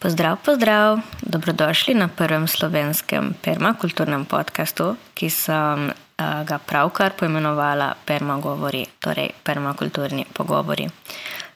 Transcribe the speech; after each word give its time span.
Pozdrav, 0.00 0.38
pozdrav, 0.44 0.98
dobrodošli 1.22 1.94
na 1.94 2.08
prvem 2.08 2.48
slovenskem 2.48 3.34
permakulturnem 3.44 4.24
podkastu, 4.24 4.96
ki 5.12 5.28
sem 5.30 5.92
uh, 5.92 6.40
ga 6.48 6.56
pravkar 6.56 7.12
poimenovala 7.12 7.92
Permagovori, 8.08 8.86
torej 8.96 9.28
permakulturni 9.44 10.24
pogovori. 10.32 10.88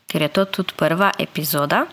Ker 0.07 0.23
je 0.23 0.29
to 0.29 0.45
tudi 0.45 0.77
prva 0.77 1.09
epizoda, 1.19 1.87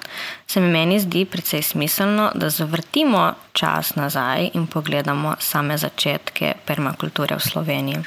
se 0.48 0.60
mi 0.60 0.68
meni 0.68 1.00
zdi 1.00 1.24
precej 1.26 1.62
smiselno, 1.62 2.32
da 2.36 2.50
zavrtimo 2.50 3.32
čas 3.54 3.96
nazaj 3.96 4.50
in 4.54 4.68
pogledamo 4.68 5.36
same 5.40 5.78
začetke 5.78 6.54
permakulture 6.68 7.36
v 7.36 7.48
Sloveniji. 7.48 8.04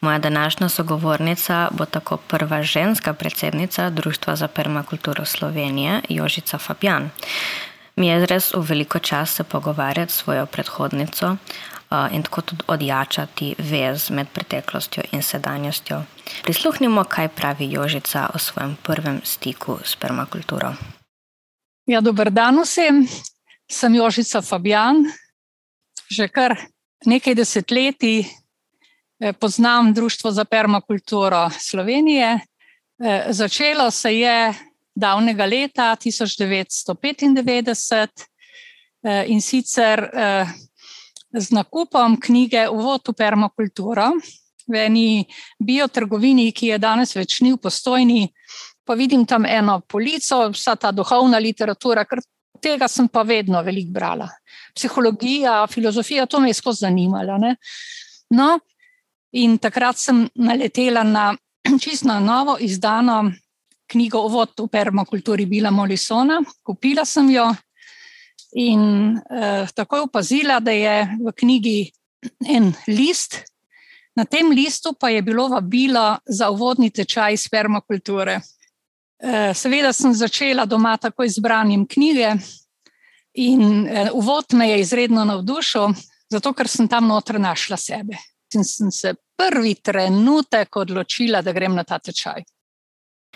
Moja 0.00 0.18
današnja 0.18 0.68
sogovornica 0.68 1.68
bo 1.70 1.84
tako 1.84 2.16
prva 2.16 2.62
ženska 2.62 3.12
predsednica 3.12 3.90
Društva 3.90 4.36
za 4.36 4.48
permakulturo 4.48 5.24
Slovenije, 5.24 6.00
Jožica 6.08 6.58
Fabjan. 6.58 7.10
Mi 7.96 8.08
je 8.08 8.26
res 8.26 8.50
v 8.54 8.60
veliko 8.68 8.98
čas 8.98 9.34
se 9.34 9.44
pogovarjati 9.44 10.12
s 10.12 10.16
svojo 10.16 10.46
predhodnico 10.46 11.36
in 12.10 12.22
tako 12.22 12.40
tudi 12.40 12.64
odjačati 12.66 13.54
vez 13.58 14.10
med 14.10 14.26
preteklostjo 14.32 15.02
in 15.12 15.22
sedanjostjo. 15.22 16.02
Prisluhnimo, 16.42 17.04
kaj 17.04 17.28
pravi 17.28 17.70
Jožica 17.70 18.30
o 18.34 18.38
svojem 18.38 18.76
prvem 18.82 19.20
stiku 19.24 19.78
s 19.84 19.96
permakulturo. 19.96 20.74
Ja, 21.86 22.00
dober 22.00 22.30
dan 22.30 22.58
vsem, 22.62 23.04
sem 23.70 23.94
Jožica 23.94 24.42
Fabjan. 24.42 25.04
Že 26.10 26.28
kar 26.28 26.56
nekaj 27.06 27.34
desetletij 27.34 28.24
eh, 28.24 29.32
poznam 29.32 29.94
Društvo 29.94 30.30
za 30.30 30.44
permakulturo 30.44 31.50
Slovenije. 31.50 32.40
Eh, 33.04 33.24
začelo 33.28 33.90
se 33.90 34.14
je 34.18 34.54
davnega 34.94 35.46
leta 35.46 35.96
1995 35.96 38.28
eh, 39.02 39.28
in 39.28 39.40
sicer 39.40 40.10
eh, 40.14 40.46
z 41.34 41.50
nakupom 41.50 42.16
knjige 42.20 42.68
Uvod 42.70 43.08
v 43.08 43.14
permakulturo 43.18 44.12
v 44.66 44.86
eni 44.86 45.24
biotrgovini, 45.60 46.52
ki 46.52 46.72
je 46.72 46.78
danes 46.78 47.14
več 47.16 47.40
ni 47.44 47.52
v 47.52 47.60
postojni. 47.60 48.28
Pa 48.84 48.96
vidim 48.96 49.26
tam 49.26 49.44
eno 49.44 49.80
polico, 49.88 50.48
vsa 50.52 50.76
ta 50.76 50.92
duhovna 50.92 51.40
literatura, 51.40 52.04
ker 52.04 52.20
tega 52.60 52.88
sem 52.88 53.08
pa 53.08 53.24
vedno 53.24 53.60
veliko 53.64 53.92
brala. 53.92 54.28
Psihologija, 54.74 55.66
filozofija, 55.68 56.26
to 56.26 56.40
me 56.40 56.48
je 56.48 56.60
skozi 56.60 56.86
zanimalo. 56.86 57.38
No, 58.30 58.58
in 59.32 59.58
takrat 59.58 60.00
sem 60.00 60.24
naletela 60.34 61.04
na 61.04 61.32
čisto 61.82 62.20
novo 62.20 62.56
izdano 62.60 63.32
knjigo 63.94 64.18
Ovod 64.26 64.58
v 64.58 64.66
permakulturi 64.68 65.46
Bila 65.46 65.70
Molisona. 65.70 66.40
Kupila 66.66 67.04
sem 67.06 67.30
jo 67.30 67.46
in 68.54 69.14
eh, 69.18 69.66
takoj 69.74 70.06
opazila, 70.06 70.60
da 70.60 70.70
je 70.74 70.96
v 71.22 71.32
knjigi 71.32 71.78
en 72.50 72.72
list. 72.86 73.42
Na 74.14 74.24
tem 74.24 74.50
listu 74.54 74.94
pa 74.94 75.10
je 75.10 75.22
bilo 75.22 75.48
vabilo 75.50 76.18
za 76.26 76.50
uvodni 76.50 76.90
tečaj 76.90 77.34
iz 77.34 77.48
permakulture. 77.50 78.40
Eh, 79.18 79.54
seveda 79.54 79.92
sem 79.92 80.14
začela 80.14 80.66
doma 80.66 80.96
takoj 80.96 81.28
z 81.28 81.42
branjem 81.42 81.86
knjige 81.86 82.34
in 83.34 83.86
eh, 83.86 84.10
uvod 84.12 84.54
me 84.54 84.70
je 84.70 84.80
izredno 84.80 85.24
navdušil, 85.24 85.94
zato 86.30 86.52
ker 86.54 86.68
sem 86.68 86.88
tam 86.88 87.08
noter 87.10 87.40
našla 87.40 87.76
sebe. 87.76 88.18
In 88.54 88.64
sem 88.64 88.90
se 88.90 89.14
prvi 89.36 89.74
trenutek 89.74 90.76
odločila, 90.76 91.42
da 91.42 91.52
grem 91.52 91.74
na 91.74 91.82
ta 91.84 91.98
tečaj. 91.98 92.44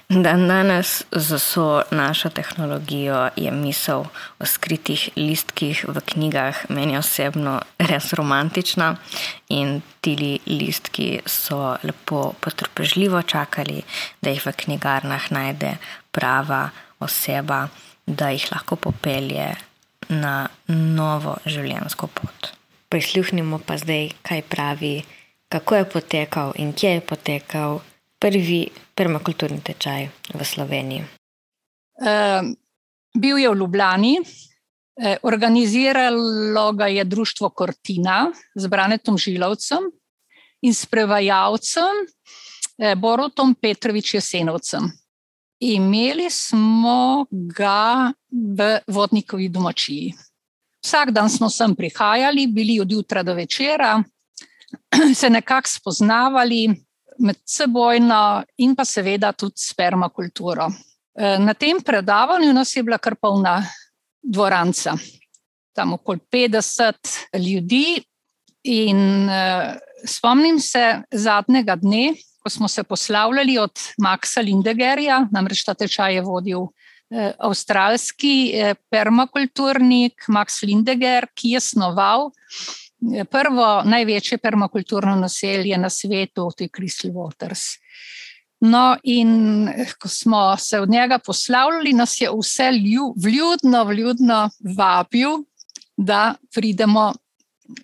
Dan 0.08 0.48
danes 0.48 1.04
za 1.12 1.36
vso 1.36 1.82
našo 1.90 2.28
tehnologijo 2.28 3.28
je 3.36 3.50
misel 3.50 4.04
o 4.38 4.46
skritih 4.46 5.10
listkih 5.16 5.84
v 5.88 6.00
knjigah 6.00 6.56
meni 6.68 6.96
osebno 6.96 7.60
res 7.78 8.12
romantična 8.12 8.96
in 9.48 9.82
ti 10.00 10.40
listki 10.46 11.20
so 11.26 11.76
lepo 11.82 12.32
potrpežljivo 12.40 13.22
čakali, 13.22 13.82
da 14.22 14.30
jih 14.30 14.46
v 14.46 14.52
knjigarnah 14.52 15.28
najde 15.30 15.76
prava 16.10 16.70
oseba, 17.00 17.68
da 18.06 18.30
jih 18.30 18.48
lahko 18.52 18.76
popelje 18.76 19.50
na 20.08 20.48
novo 20.68 21.36
življenjsko 21.44 22.06
pot. 22.06 22.54
Prisluhnimo 22.88 23.60
pa 23.60 23.76
zdaj, 23.76 24.08
kaj 24.22 24.42
pravi, 24.48 25.04
kako 25.52 25.74
je 25.74 25.84
potekal 25.84 26.56
in 26.56 26.72
kje 26.72 26.96
je 26.96 27.00
potekal 27.00 27.80
prvi 28.18 28.66
permakulturni 28.94 29.62
tečaj 29.62 30.08
v 30.34 30.44
Sloveniji? 30.44 31.02
Uh, 31.98 32.50
bil 33.14 33.38
je 33.38 33.50
v 33.50 33.58
Ljubljani, 33.58 34.14
uh, 34.20 35.16
organiziralo 35.22 36.72
ga 36.72 36.86
je 36.86 37.04
društvo 37.04 37.50
Cortina 37.58 38.30
z 38.54 38.66
Branetom 38.66 39.18
Žilovcem 39.18 39.90
in 40.62 40.74
s 40.74 40.86
prevajalcem 40.86 42.04
uh, 42.04 42.94
Borotom 42.94 43.54
Petrovič 43.54 44.14
Jesenovcem. 44.14 44.90
Imeli 45.58 46.30
smo 46.30 47.26
ga 47.30 48.12
v 48.30 48.78
vodnikovi 48.86 49.48
domačiji. 49.48 50.14
Vsak 50.84 51.10
dan 51.10 51.26
smo 51.30 51.50
sem 51.50 51.74
prihajali, 51.74 52.46
bili 52.46 52.78
od 52.80 52.90
jutra 52.90 53.22
do 53.22 53.34
večera, 53.34 53.98
se 55.20 55.30
nekako 55.30 55.68
spoznavali, 55.68 56.87
med 57.18 57.36
sebojno 57.46 58.44
in 58.58 58.74
pa 58.76 58.84
seveda 58.84 59.32
tudi 59.32 59.58
s 59.58 59.74
permakulturo. 59.74 60.68
E, 61.18 61.38
na 61.38 61.54
tem 61.54 61.80
predavanju 61.84 62.52
nas 62.52 62.76
je 62.76 62.82
bila 62.82 62.98
kar 62.98 63.16
polna 63.20 63.62
dvoranca, 64.22 64.94
tam 65.74 65.92
okoli 65.98 66.20
50 66.32 67.16
ljudi. 67.38 68.02
In 68.68 69.28
uh, 69.30 69.78
spomnim 70.04 70.58
se 70.60 71.02
zadnjega 71.14 71.76
dne, 71.78 72.10
ko 72.42 72.50
smo 72.50 72.68
se 72.68 72.82
poslavljali 72.82 73.54
od 73.58 73.80
Maxa 74.02 74.42
Lindegerja, 74.44 75.22
namreč 75.32 75.62
ta 75.64 75.74
tečaj 75.78 76.18
je 76.18 76.24
vodil 76.26 76.66
uh, 76.66 76.72
avstralski 77.38 78.34
uh, 78.50 78.74
permakulturnik 78.90 80.26
Max 80.28 80.60
Lindeger, 80.66 81.30
ki 81.34 81.54
je 81.54 81.60
snoval 81.60 82.28
prvo 83.30 83.82
največje 83.84 84.38
permakulturno 84.38 85.14
naselje 85.16 85.78
na 85.78 85.90
svetu, 85.90 86.50
to 86.56 86.64
je 86.64 86.68
Crystal 86.68 87.12
Waters. 87.12 87.78
No, 88.60 88.96
in 89.02 89.68
ko 89.98 90.08
smo 90.08 90.56
se 90.56 90.80
od 90.80 90.90
njega 90.90 91.18
poslavljali, 91.18 91.92
nas 91.92 92.20
je 92.20 92.30
vse 92.30 92.70
vljudno, 93.16 93.84
vljudno 93.84 94.50
vabil, 94.76 95.30
da 95.96 96.34
pridemo 96.54 97.12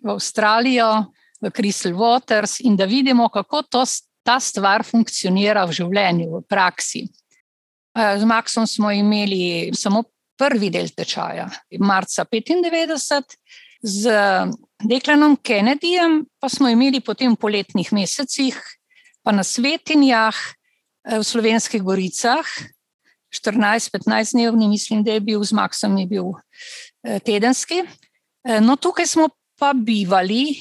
v 0.02 0.10
Avstralijo, 0.10 1.04
v 1.40 1.50
Crystal 1.50 1.94
Waters 1.94 2.60
in 2.60 2.76
da 2.76 2.84
vidimo, 2.84 3.28
kako 3.28 3.62
to, 3.62 3.84
ta 4.22 4.40
stvar 4.40 4.84
funkcionira 4.84 5.64
v 5.64 5.72
življenju, 5.72 6.30
v 6.38 6.42
praksi. 6.48 7.04
Eh, 7.94 8.18
z 8.18 8.26
Maxom 8.26 8.66
smo 8.66 8.90
imeli 8.90 9.70
samo 9.74 10.02
prvi 10.38 10.70
del 10.70 10.88
tečaja, 10.96 11.46
marca 11.78 12.24
1995, 12.24 13.36
z 13.84 14.08
Deklanom 14.80 15.36
Kennedyjem 15.36 16.24
pa 16.40 16.48
smo 16.48 16.68
imeli 16.72 17.04
potem 17.04 17.36
v 17.36 17.40
poletnih 17.40 17.92
mesecih, 17.92 18.56
pa 19.20 19.28
na 19.32 19.44
svetinjah 19.44 20.32
eh, 20.32 21.20
v 21.20 21.24
Slovenskih 21.24 21.84
goricah, 21.84 22.48
14-15 23.28 24.32
dnevni, 24.32 24.68
mislim, 24.72 25.04
da 25.04 25.12
je 25.12 25.20
bil 25.20 25.44
z 25.44 25.52
Maksom, 25.52 25.96
je 26.00 26.06
bil 26.08 26.32
eh, 27.04 27.20
tedenski. 27.20 27.84
Eh, 27.84 28.60
no, 28.64 28.80
tukaj 28.80 29.06
smo 29.06 29.28
pa 29.60 29.76
bivali 29.76 30.56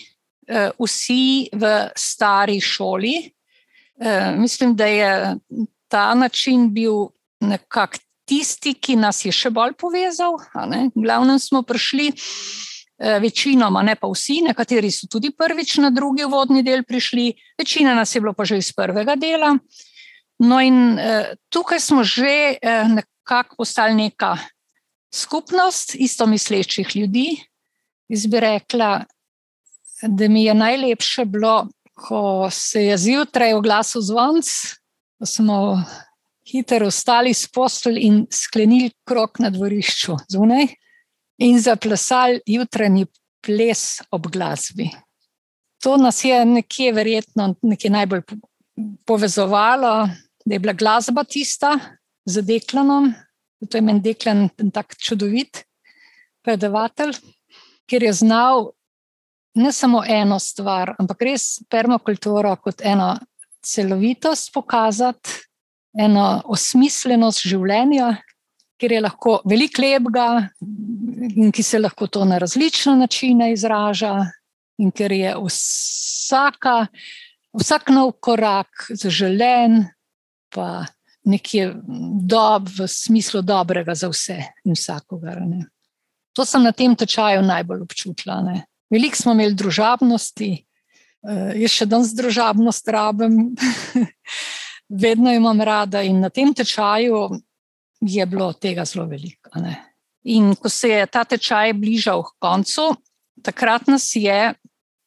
vsi 0.75 1.47
v 1.55 1.63
stari 1.95 2.59
šoli. 2.59 3.31
Mislim, 4.37 4.75
da 4.75 4.85
je 4.85 5.11
ta 5.87 6.11
način 6.13 6.67
bil 6.73 7.07
nekako 7.39 7.97
tisti, 8.27 8.73
ki 8.75 8.97
nas 8.99 9.23
je 9.25 9.31
še 9.31 9.49
bolj 9.55 9.73
povezal. 9.79 10.35
Glavno 10.93 11.39
smo 11.39 11.63
prišli. 11.63 12.11
Eh, 12.97 13.19
večinoma, 13.19 13.81
ne 13.81 13.95
pa 13.95 14.07
vsi, 14.07 14.43
nekateri 14.45 14.91
so 14.93 15.07
tudi 15.09 15.31
prvič 15.33 15.79
na 15.81 15.89
drugi 15.89 16.27
vodni 16.29 16.61
del 16.63 16.83
prišli, 16.85 17.31
večina 17.57 17.95
nas 17.97 18.13
je 18.15 18.21
bilo 18.21 18.33
pa 18.37 18.45
že 18.45 18.59
iz 18.61 18.69
prvega 18.71 19.15
dela. 19.15 19.57
No, 20.39 20.59
in 20.61 20.99
eh, 20.99 21.33
tukaj 21.49 21.79
smo 21.79 22.03
že 22.03 22.53
eh, 22.61 22.85
nekako 22.87 23.55
postali 23.57 23.95
neka 23.95 24.37
skupnost 25.13 25.95
isto 25.95 26.25
mislečih 26.25 26.95
ljudi. 26.95 27.41
Jaz 28.07 28.27
bi 28.27 28.39
rekla, 28.39 29.05
da 30.07 30.27
mi 30.27 30.43
je 30.43 30.53
najlepše 30.53 31.25
bilo, 31.25 31.67
ko 31.93 32.49
se 32.51 32.85
je 32.85 32.97
zjutraj 32.97 33.53
oglasil 33.53 34.01
zvonc, 34.01 34.45
ko 35.17 35.25
smo 35.25 35.81
hitro 36.45 36.87
ostali 36.87 37.33
s 37.33 37.47
postelj 37.47 37.97
in 37.99 38.25
sklenili 38.31 38.91
krok 39.03 39.39
na 39.39 39.49
dvorišču 39.49 40.17
zunaj 40.29 40.67
in 41.43 41.59
zaplesali 41.59 42.41
jutranji 42.45 43.05
ples 43.43 44.01
ob 44.11 44.27
glasbi. 44.31 44.89
To 45.83 45.97
nas 45.97 46.23
je 46.23 46.45
nekje 46.45 46.93
verjetno 46.93 47.55
nekje 47.61 47.89
najbolj 47.91 48.21
povezovalo, 49.05 50.07
da 50.45 50.55
je 50.55 50.59
bila 50.59 50.73
glasba 50.73 51.23
tista 51.23 51.75
z 52.25 52.41
deklanom, 52.41 53.13
to 53.69 53.77
je 53.77 53.81
meni 53.81 53.99
deklen 53.99 54.49
tak 54.73 54.95
čudovit. 54.97 55.65
predavatelj, 56.43 57.13
ker 57.87 58.03
je 58.03 58.13
znal 58.13 58.73
ne 59.55 59.71
samo 59.71 60.01
eno 60.03 60.39
stvar, 60.39 60.91
ampak 60.99 61.21
res 61.21 61.61
permakulturo 61.71 62.55
kot 62.59 62.81
eno 62.83 63.13
celovitost 63.63 64.51
pokazati, 64.53 65.29
eno 65.95 66.41
osmisljenost 66.45 67.45
življenja, 67.47 68.17
ker 68.79 68.91
je 68.91 69.01
lahko 69.01 69.41
veliko 69.45 69.81
lepega 69.81 70.27
ki 71.53 71.63
se 71.63 71.79
lahko 71.79 72.07
to 72.07 72.25
na 72.25 72.37
različne 72.37 72.95
načine 72.95 73.51
izraža, 73.53 74.25
in 74.77 74.91
ker 74.91 75.11
je 75.11 75.35
vsaka, 75.37 76.87
vsak 77.53 77.89
nov 77.93 78.15
korak 78.19 78.87
zaželen, 78.89 79.85
pa 80.53 80.85
nekje 81.23 81.71
dob 82.27 82.67
v 82.67 82.87
smislu 82.89 83.41
dobrega 83.41 83.95
za 83.95 84.09
vse 84.11 84.41
in 84.65 84.75
vsakogar. 84.75 85.39
Ne. 85.47 85.67
To 86.33 86.45
sem 86.45 86.63
na 86.63 86.71
tem 86.71 86.95
tečaju 86.95 87.45
najbolj 87.45 87.85
občutila. 87.85 88.41
Ne. 88.41 88.65
Veliko 88.91 89.15
smo 89.15 89.33
imeli 89.33 89.55
družabnosti, 89.55 90.51
uh, 91.23 91.53
jaz 91.55 91.77
še 91.77 91.87
danes 91.87 92.11
družabnost 92.17 92.89
rabim, 92.91 93.53
vedno 95.05 95.31
imam 95.33 95.61
rada 95.61 96.03
in 96.03 96.19
na 96.19 96.29
tem 96.29 96.53
tečaju 96.53 97.29
je 98.07 98.25
bilo 98.25 98.51
tega 98.53 98.85
zelo 98.85 99.05
veliko. 99.07 99.49
Ne. 99.55 99.75
In 100.23 100.53
ko 100.55 100.69
se 100.69 100.89
je 100.89 101.07
ta 101.07 101.23
tečaj 101.23 101.73
bližal 101.73 102.23
k 102.23 102.35
koncu, 102.39 102.93
takrat 103.43 103.87
nas 103.87 104.11
je 104.15 104.53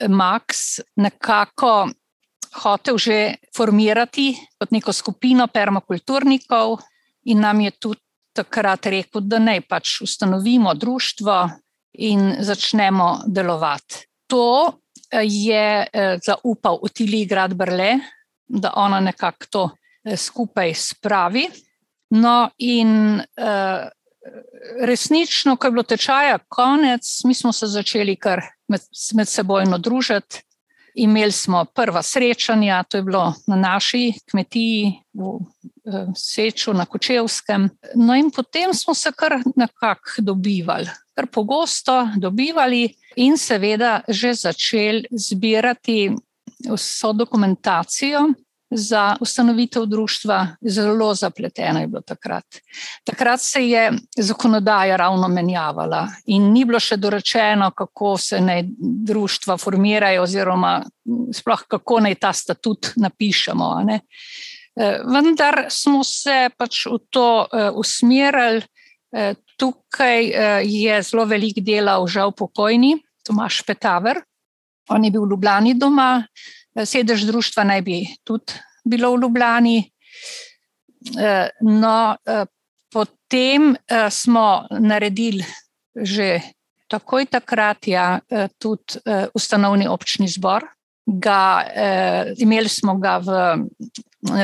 Max 0.08 0.81
nekako 0.96 1.88
hotel 2.56 2.98
že 2.98 3.37
formirati 3.56 4.34
kot 4.58 4.70
neko 4.72 4.93
skupino 4.93 5.46
permakulturnikov, 5.48 6.81
in 7.26 7.40
nam 7.40 7.60
je 7.60 7.70
tudi 7.70 8.00
takrat 8.37 8.87
rekel, 8.87 9.25
da 9.25 9.40
naj 9.40 9.62
pač 9.69 10.00
ustanovimo 10.04 10.75
društvo 10.75 11.37
in 12.06 12.37
začnemo 12.44 13.26
delovati. 13.26 14.04
To 14.31 14.72
eh, 15.10 15.25
je 15.25 15.87
eh, 15.93 16.19
zaupal 16.26 16.78
Utili 16.82 17.25
Grad 17.26 17.54
Brle, 17.54 17.98
da 18.46 18.72
ona 18.76 19.00
nekako 19.00 19.46
to 19.50 19.64
eh, 20.04 20.16
skupaj 20.16 20.75
spravi. 20.75 21.48
No, 22.11 22.50
in 22.58 23.23
resnično, 24.82 25.56
ko 25.56 25.67
je 25.67 25.70
bilo 25.70 25.82
tečaja 25.82 26.38
konec, 26.49 27.06
mi 27.25 27.35
smo 27.35 27.53
se 27.53 27.67
začeli 27.67 28.17
kar 28.17 28.43
med, 28.69 28.81
med 29.14 29.29
seboj 29.29 29.67
družiti. 29.79 30.43
Imeli 30.97 31.32
smo 31.32 31.64
prva 31.76 32.00
srečanja, 32.03 32.82
to 32.88 32.97
je 32.97 33.03
bilo 33.05 33.35
na 33.47 33.56
naši 33.56 34.14
kmetiji 34.31 34.94
v 35.12 35.35
Seču 36.17 36.73
na 36.73 36.87
Kočevskem. 36.88 37.69
No, 37.94 38.14
in 38.17 38.31
potem 38.32 38.73
smo 38.75 38.94
se 38.94 39.12
kar 39.12 39.37
nekako 39.56 40.25
dobivali 40.25 40.88
kar 41.17 41.26
pogosto 41.32 42.08
dobivali 42.17 42.88
in 43.17 43.38
seveda 43.38 44.00
že 44.08 44.35
začeli 44.35 45.08
zbirati 45.11 46.12
vso 46.69 47.12
dokumentacijo 47.12 48.20
za 48.70 49.16
ustanovitev 49.20 49.86
društva. 49.86 50.46
Zelo 50.60 51.14
zapleteno 51.14 51.80
je 51.80 51.86
bilo 51.86 52.02
takrat. 52.02 52.44
Takrat 53.04 53.40
se 53.40 53.68
je 53.68 53.92
zakonodaja 54.16 54.96
ravno 54.96 55.28
menjavala 55.28 56.08
in 56.26 56.50
ni 56.52 56.64
bilo 56.64 56.80
še 56.80 56.96
dorečeno, 56.96 57.70
kako 57.70 58.16
se 58.18 58.40
naj 58.40 58.64
društva 59.06 59.56
formirajo, 59.56 60.22
oziroma 60.22 60.80
sploh 61.32 61.62
kako 61.68 62.00
naj 62.00 62.14
ta 62.14 62.32
statut 62.32 62.92
napišemo. 62.96 63.70
Eh, 64.76 65.00
vendar 65.06 65.66
smo 65.70 66.04
se 66.04 66.50
pač 66.58 66.86
v 66.86 66.98
to 67.10 67.46
eh, 67.46 67.70
usmerili. 67.70 68.64
Eh, 69.16 69.34
tukaj 69.56 70.26
je 70.69 70.96
zelo 71.02 71.24
velik 71.24 71.62
delal, 71.64 72.04
žal 72.06 72.34
pokojni, 72.36 72.98
Tomaš 73.24 73.62
Petaver. 73.64 74.20
On 74.92 75.04
je 75.04 75.10
bil 75.10 75.24
v 75.24 75.30
Ljubljani 75.30 75.72
doma, 75.80 76.26
sedež 76.84 77.25
društva 77.28 77.64
naj 77.64 77.82
bi 77.82 78.00
tudi 78.25 78.56
bilo 78.84 79.14
v 79.14 79.23
Ljubljani. 79.23 79.78
No, 81.62 82.17
potem 82.93 83.76
smo 84.11 84.67
naredili 84.70 85.44
že 85.96 86.40
takoj 86.93 87.25
takrat 87.26 87.88
ja, 87.88 88.20
tudi 88.58 89.00
ustanovni 89.34 89.88
občni 89.88 90.28
zbor. 90.28 90.67
Ga, 91.06 91.64
imeli 92.37 92.69
smo 92.69 92.99
ga 93.00 93.17
v, 93.22 93.31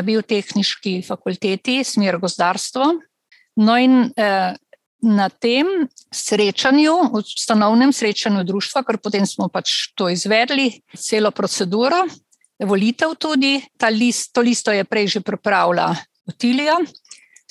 biotehnički 0.03 1.03
fakulteti, 1.03 1.85
smer 1.85 2.19
gozdarstvo. 2.19 2.85
No, 3.57 3.77
in 3.77 4.13
eh, 4.17 4.55
na 5.03 5.29
tem 5.29 5.67
srečanju, 6.15 6.95
ustanovnem 7.19 7.93
srečanju 7.93 8.45
društva, 8.45 8.85
ker 8.87 8.99
potem 9.03 9.27
smo 9.27 9.49
pač 9.51 9.91
to 9.99 10.09
izvedli, 10.09 10.71
celo 10.95 11.33
proceduro, 11.35 12.05
volitev 12.63 13.17
tudi, 13.19 13.57
ta 13.79 13.91
list, 13.91 14.31
to 14.33 14.41
listo 14.41 14.73
je 14.73 14.85
prej 14.85 15.17
že 15.17 15.21
pripravila 15.21 15.91
Otilija, 16.29 16.77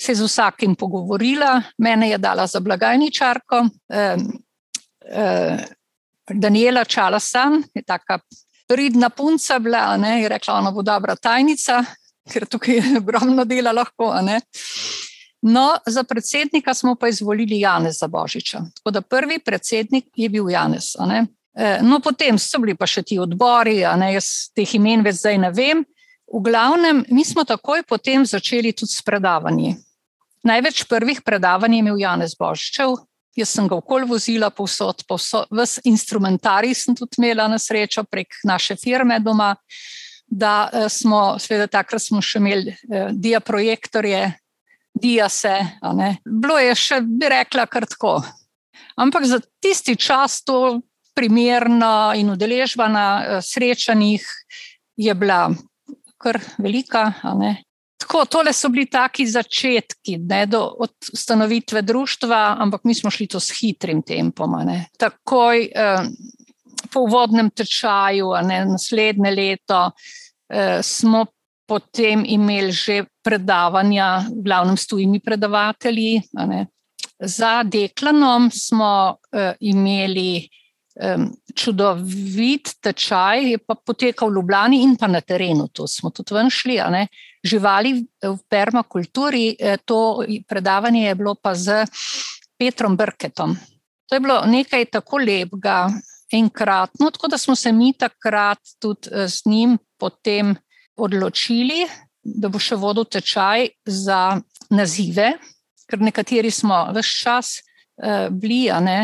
se 0.00 0.12
je 0.12 0.16
z 0.16 0.24
vsakim 0.24 0.74
pogovorila, 0.74 1.60
mene 1.78 2.08
je 2.10 2.18
dala 2.18 2.46
za 2.46 2.60
blagajničarko. 2.60 3.66
Eh, 3.88 4.16
eh, 5.12 5.66
Daniela 6.30 6.84
Čalasan 6.84 7.62
je 7.74 7.82
taka 7.82 8.18
pridna 8.68 9.10
punca 9.10 9.58
bila, 9.58 9.96
ne, 9.96 10.22
je 10.22 10.28
rekla, 10.28 10.54
ona 10.54 10.70
bo 10.70 10.82
dobra 10.82 11.16
tajnica, 11.16 11.84
ker 12.32 12.46
tukaj 12.46 12.74
je 12.74 12.98
ogromno 12.98 13.44
dela 13.44 13.72
lahko. 13.72 14.14
Ne. 14.22 14.40
No, 15.42 15.76
za 15.86 16.04
predsednika 16.04 16.74
smo 16.74 16.94
pa 16.94 17.08
izvolili 17.08 17.60
Janeza 17.60 18.06
Božiča. 18.06 18.60
Tako 18.76 18.90
da 18.90 19.00
prvi 19.00 19.38
predsednik 19.38 20.04
je 20.16 20.28
bil 20.28 20.50
Janez. 20.50 20.94
E, 21.54 21.78
no, 21.82 22.00
potem 22.00 22.38
so 22.38 22.60
bili 22.62 22.76
pa 22.78 22.86
še 22.86 23.02
ti 23.02 23.18
odbori, 23.18 23.80
ne, 23.98 24.12
jaz 24.14 24.52
teh 24.54 24.76
imen 24.78 25.02
več 25.02 25.18
zdaj 25.20 25.40
ne 25.42 25.50
vem. 25.50 25.82
V 26.32 26.40
glavnem, 26.46 27.02
mi 27.10 27.24
smo 27.26 27.44
takoj 27.44 27.82
potem 27.88 28.24
začeli 28.26 28.72
tudi 28.72 28.94
s 28.94 29.02
predavanji. 29.02 29.74
Največ 30.46 30.84
prvih 30.88 31.20
predavanj 31.26 31.74
je 31.74 31.80
imel 31.82 31.98
Janez 31.98 32.36
Božičev, 32.38 32.94
jaz 33.36 33.50
sem 33.50 33.66
ga 33.68 33.76
okol 33.76 34.06
vozila, 34.06 34.50
povsod, 34.50 35.02
povsod, 35.08 35.50
vse 35.50 35.82
instrumentarij 35.90 36.74
sem 36.78 36.96
tudi 36.96 37.18
imela 37.18 37.48
na 37.50 37.58
srečo 37.58 38.04
prek 38.04 38.38
naše 38.44 38.76
firme 38.76 39.18
doma. 39.20 39.56
Da 40.32 40.70
e, 40.72 40.86
smo, 40.88 41.34
seveda, 41.42 41.66
takrat 41.68 42.00
smo 42.00 42.22
še 42.24 42.40
imeli 42.40 42.72
eh, 42.72 43.10
diaprojektorje, 43.12 44.20
dija 44.94 45.28
se. 45.28 45.58
Bilo 46.24 46.58
je 46.58 46.74
še, 46.74 47.00
bi 47.00 47.28
rekla, 47.28 47.66
kar 47.66 47.86
tako. 47.86 48.20
Ampak 48.96 49.24
za 49.26 49.40
tisti 49.60 49.96
čas 49.96 50.42
to 50.44 50.80
primerno 51.14 52.12
in 52.16 52.30
udeležba 52.30 52.88
na 52.88 53.06
eh, 53.24 53.42
srečanjih 53.42 54.24
je 54.96 55.14
bila 55.14 55.50
kar 56.22 56.38
velika. 56.58 57.12
Tako, 58.02 58.24
tole 58.24 58.52
so 58.52 58.68
bili 58.68 58.86
taki 58.90 59.26
začetki 59.26 60.16
ne, 60.18 60.46
do 60.46 60.62
ustanovitve 61.12 61.82
društva, 61.82 62.56
ampak 62.58 62.84
mi 62.84 62.94
smo 62.94 63.10
šli 63.10 63.26
to 63.26 63.40
s 63.40 63.54
hitrim 63.60 64.02
tempom. 64.02 64.56
Takoj 64.98 65.62
eh, 65.64 66.08
po 66.92 67.06
uvodnem 67.06 67.50
tečaju, 67.50 68.34
ne, 68.46 68.64
naslednje 68.64 69.30
leto, 69.30 69.90
eh, 70.48 70.82
smo 70.82 71.26
potem 71.72 72.20
imeli 72.28 72.68
že 72.68 73.08
predavanja, 73.24 74.28
v 74.28 74.44
glavnem 74.44 74.76
s 74.76 74.84
tujimi 74.84 75.24
predavatelji. 75.24 76.20
Za 77.16 77.62
deklanom 77.64 78.50
smo 78.52 79.16
uh, 79.16 79.54
imeli 79.60 80.44
um, 81.00 81.30
čudovit 81.56 82.76
tečaj, 82.84 83.56
je 83.56 83.58
pa 83.62 83.78
potekal 83.78 84.28
v 84.28 84.36
Ljubljani 84.36 84.82
in 84.84 84.96
pa 85.00 85.08
na 85.08 85.22
terenu. 85.24 85.70
To 85.72 85.88
smo 85.88 86.10
tudi 86.12 86.50
šli. 86.50 86.76
Živali 87.42 87.90
v 88.22 88.36
permakulturi, 88.46 89.56
eh, 89.58 89.78
to 89.84 90.22
predavanje 90.46 91.08
je 91.08 91.14
bilo 91.14 91.34
pa 91.34 91.54
z 91.54 91.86
Petrom 92.58 92.96
Brketom. 92.96 93.56
To 94.06 94.14
je 94.14 94.20
bilo 94.20 94.44
nekaj 94.46 94.84
tako 94.92 95.18
lepega, 95.18 95.90
enkratno, 96.32 97.10
tako 97.10 97.28
da 97.28 97.38
smo 97.38 97.56
se 97.56 97.72
mi 97.72 97.92
takrat 97.92 98.58
tudi 98.78 99.10
z 99.26 99.42
njim 99.46 99.78
potem 99.98 100.54
odločili, 100.96 101.86
da 102.22 102.48
bo 102.48 102.60
še 102.62 102.78
vodil 102.78 103.06
tečaj 103.10 103.68
za 103.88 104.38
nazive, 104.72 105.32
ker 105.90 106.00
nekateri 106.00 106.50
smo 106.50 106.86
vse 106.94 107.18
čas 107.22 107.50
uh, 107.58 108.28
bili 108.30 108.70
ne, 108.84 109.00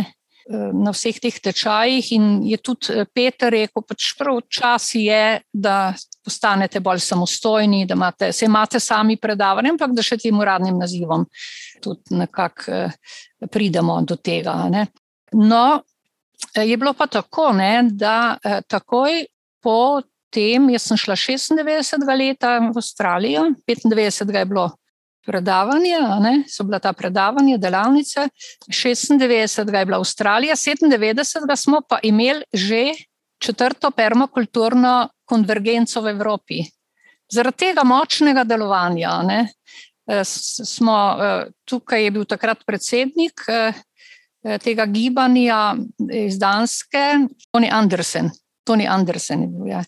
uh, 0.49 0.69
na 0.73 0.95
vseh 0.95 1.19
teh 1.21 1.41
tečajih. 1.49 2.13
In 2.17 2.29
je 2.49 2.61
tudi 2.63 2.95
eh, 2.95 3.09
Peter 3.13 3.53
rekel, 3.53 3.83
da 3.83 3.89
pač 3.91 4.13
prvi 4.19 4.47
čas 4.49 4.93
je, 4.95 5.41
da 5.53 5.79
postanete 6.25 6.81
bolj 6.85 7.03
samostojni, 7.05 7.87
da 7.89 7.97
imate, 7.97 8.33
se 8.33 8.47
imate 8.47 8.81
sami 8.81 9.17
predavanje, 9.17 9.75
ampak 9.75 9.97
da 9.97 10.05
še 10.05 10.21
tem 10.21 10.39
uradnim 10.39 10.79
nazivom 10.79 11.27
tudi 11.85 12.17
nekako 12.23 12.73
uh, 12.73 13.19
pridemo 13.51 14.01
do 14.07 14.17
tega. 14.17 14.55
Ne. 14.71 14.87
No, 15.37 15.83
je 16.55 16.77
bilo 16.77 16.95
pa 16.97 17.09
tako, 17.11 17.51
ne, 17.53 17.89
da 17.91 18.39
uh, 18.39 18.61
takoj 18.69 19.25
po 19.61 20.01
potem, 20.29 20.71
jaz 20.71 20.83
sem 20.83 20.97
šla 20.97 21.17
96. 21.17 22.05
leta 22.17 22.59
v 22.61 22.77
Avstralijo, 22.77 23.55
95. 23.67 24.37
je 24.37 24.45
bilo 24.45 24.71
predavanja, 25.27 26.19
ne, 26.21 26.45
so 26.49 26.65
bila 26.65 26.79
ta 26.79 26.93
predavanja, 26.93 27.59
delavnice. 27.59 28.29
96. 28.69 29.75
je 29.75 29.85
bila 29.85 29.99
Avstralija, 29.99 30.55
97. 30.55 31.57
smo 31.57 31.81
pa 31.89 31.99
imeli 32.03 32.45
že 32.53 32.95
četrto 33.41 33.91
permakulturno 33.91 35.09
konvergenco 35.25 36.01
v 36.01 36.09
Evropi. 36.09 36.63
Zaradi 37.31 37.57
tega 37.57 37.85
močnega 37.85 38.45
delovanja 38.45 39.23
ne, 39.23 39.49
eh, 40.09 40.25
smo 40.25 41.17
eh, 41.21 41.47
tukaj, 41.65 42.05
je 42.05 42.11
bil 42.11 42.25
takrat 42.25 42.65
predsednik 42.67 43.41
eh, 43.49 43.73
tega 44.65 44.87
gibanja 44.87 45.77
iz 46.13 46.39
Danske, 46.39 47.29
Tony 47.53 47.69
Andersen. 47.73 48.31
Tony 48.65 48.89
Andersen 48.89 49.43
je 49.43 49.49
bil. 49.49 49.67
Ja. 49.67 49.85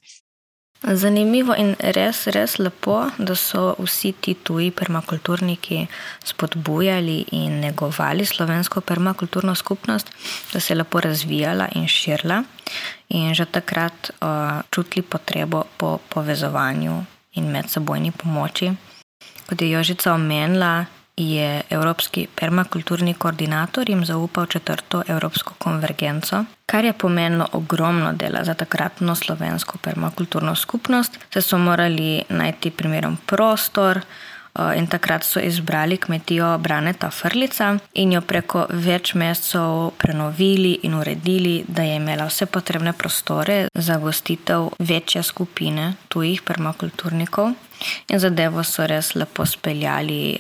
Zanimivo 0.81 1.53
in 1.53 1.75
res, 1.93 2.25
res 2.33 2.55
lepo, 2.57 3.03
da 3.19 3.35
so 3.37 3.75
vsi 3.79 4.15
ti 4.17 4.35
tuji 4.35 4.71
permakulturniki 4.73 5.83
spodbujali 6.25 7.19
in 7.37 7.59
negovali 7.61 8.25
slovensko 8.25 8.81
permakulturno 8.81 9.55
skupnost, 9.55 10.09
da 10.53 10.61
se 10.61 10.73
je 10.73 10.79
lepo 10.79 11.01
razvijala 11.01 11.69
in 11.75 11.89
širila, 11.89 12.43
in 13.09 13.35
že 13.35 13.45
takrat 13.45 14.11
uh, 14.11 14.63
čutili 14.71 15.03
potrebo 15.03 15.65
po 15.77 15.99
povezovanju 16.09 17.05
in 17.35 17.51
medsebojni 17.53 18.13
pomoči. 18.13 18.73
Kot 19.49 19.61
je 19.63 19.71
Jožica 19.71 20.15
omenila, 20.15 20.85
je 21.21 21.63
Evropski 21.71 22.27
permakulturni 22.41 23.15
koordinator 23.15 23.91
jim 23.91 24.05
zaupal 24.05 24.47
četrto 24.47 25.03
Evropsko 25.09 25.55
konvergenco, 25.59 26.45
kar 26.67 26.85
je 26.85 26.93
pomenilo 26.93 27.47
ogromno 27.53 28.13
dela 28.13 28.45
za 28.45 28.55
takratno 28.55 29.15
slovensko 29.15 29.79
permakulturno 29.79 30.55
skupnost, 30.55 31.19
saj 31.33 31.43
so 31.43 31.59
morali 31.59 32.23
najti 32.29 32.71
primeren 32.71 33.17
prostor. 33.27 34.01
In 34.77 34.87
takrat 34.91 35.23
so 35.25 35.41
izbrali 35.41 35.97
kmetijo 35.97 36.59
Braneta 36.59 37.11
Frlica 37.11 37.77
in 37.95 38.13
jo 38.13 38.21
preko 38.21 38.65
več 38.71 39.15
mesecev 39.15 39.93
prenovili 39.99 40.73
in 40.83 40.95
uredili, 40.95 41.65
da 41.69 41.83
je 41.83 41.97
imela 41.97 42.27
vse 42.27 42.47
potrebne 42.47 42.93
prostore 42.93 43.69
za 43.75 43.97
gostitev 43.97 44.69
večje 44.79 45.23
skupine 45.23 45.93
tujih 46.09 46.43
permakulturnikov. 46.43 47.53
In 48.09 48.19
zadevo 48.19 48.65
so 48.65 48.87
res 48.87 49.15
lepo 49.15 49.47
speljali 49.47 50.39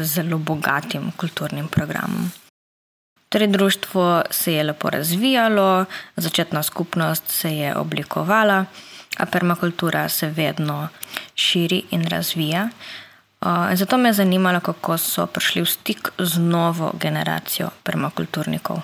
z 0.00 0.04
zelo 0.14 0.38
bogatim 0.38 1.12
kulturnim 1.16 1.68
programom. 1.68 2.30
Torej, 3.28 3.48
društvo 3.48 4.22
se 4.30 4.52
je 4.52 4.64
lepo 4.64 4.90
razvijalo, 4.90 5.84
začetna 6.16 6.62
skupnost 6.62 7.28
se 7.28 7.56
je 7.56 7.76
oblikovala, 7.76 8.64
a 9.18 9.26
permakultura 9.26 10.08
se 10.08 10.28
vedno 10.28 10.88
širi 11.34 11.82
in 11.90 12.04
razvija. 12.04 12.68
Zato 13.74 13.96
me 13.98 14.08
je 14.08 14.12
zanimalo, 14.12 14.60
kako 14.60 14.98
so 14.98 15.26
prišli 15.26 15.62
v 15.62 15.66
stik 15.66 16.08
z 16.18 16.38
novo 16.38 16.92
generacijo 17.00 17.70
permakulturnikov. 17.82 18.80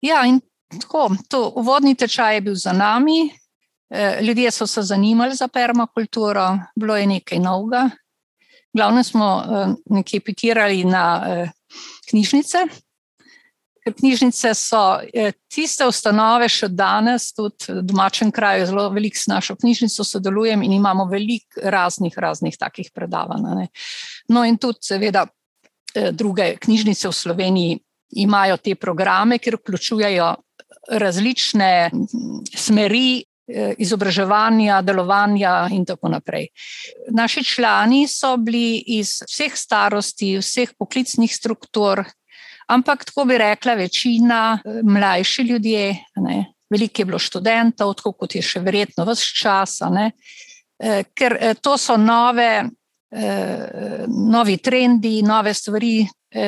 Ja, 0.00 0.26
in 0.26 0.40
tako, 0.80 1.10
to 1.28 1.52
uvodni 1.56 1.94
tečaj 1.94 2.34
je 2.34 2.40
bil 2.40 2.54
za 2.54 2.72
nami. 2.72 3.30
E, 3.92 4.22
ljudje 4.24 4.50
so 4.50 4.66
se 4.66 4.82
zanimali 4.82 5.34
za 5.36 5.48
permakulturo, 5.48 6.46
bilo 6.76 6.96
je 6.96 7.06
nekaj 7.06 7.38
novega. 7.38 7.90
Glavno 8.72 9.02
smo 9.04 9.28
e, 9.42 9.66
nekaj 9.90 10.20
pitirali 10.20 10.84
na 10.84 11.04
e, 11.26 11.50
knjižnice, 12.10 12.66
knjižnice 13.90 14.54
so 14.54 15.00
eh, 15.14 15.32
tiste 15.50 15.86
ustanove, 15.86 16.46
še 16.50 16.68
danes, 16.70 17.30
tudi 17.34 17.72
v 17.72 17.82
domačem 17.86 18.30
kraju, 18.34 18.66
zelo 18.70 18.88
veliko 18.94 19.18
s 19.18 19.26
našo 19.30 19.56
knjižnico 19.58 20.04
sodelujem 20.06 20.62
in 20.62 20.76
imamo 20.76 21.08
veliko 21.10 21.62
raznih, 21.62 22.14
raznih 22.16 22.56
takih 22.58 22.92
predavanj. 22.94 23.48
Ne. 23.58 23.66
No, 24.30 24.44
in 24.46 24.58
tudi, 24.62 24.84
seveda, 24.86 25.26
eh, 25.94 26.12
druge 26.12 26.54
knjižnice 26.62 27.08
v 27.08 27.18
Sloveniji 27.18 27.80
imajo 28.22 28.56
te 28.60 28.76
programe, 28.76 29.38
ker 29.38 29.58
vključujejo 29.58 30.34
različne 31.02 31.90
smeri. 32.54 33.24
Eh, 33.54 33.74
izobraževanja, 33.78 34.80
delovanja, 34.82 35.68
in 35.70 35.84
tako 35.84 36.08
naprej. 36.08 36.46
Naši 37.12 37.44
člani 37.44 38.06
so 38.08 38.36
bili 38.40 38.78
iz 38.96 39.18
vseh 39.28 39.52
starosti, 39.56 40.38
vseh 40.40 40.72
poklicnih 40.78 41.32
struktur, 41.34 42.04
Ampak 42.72 43.04
tako 43.04 43.24
bi 43.24 43.36
rekla, 43.38 43.74
večina 43.74 44.58
eh, 44.64 44.80
mlajši 44.82 45.42
ljudje, 45.42 45.96
ne, 46.16 46.44
veliko 46.70 47.02
je 47.02 47.04
bilo 47.04 47.18
študentov, 47.18 47.90
tako 47.98 48.12
kot 48.12 48.36
je 48.38 48.42
še 48.42 48.62
verjetno 48.64 49.04
vse 49.04 49.34
čas, 49.36 49.80
eh, 49.82 51.02
ker 51.14 51.36
to 51.60 51.76
so 51.78 51.96
nove, 51.96 52.64
novi 54.08 54.56
trendi, 54.56 55.20
nove 55.22 55.52
stvari. 55.54 56.06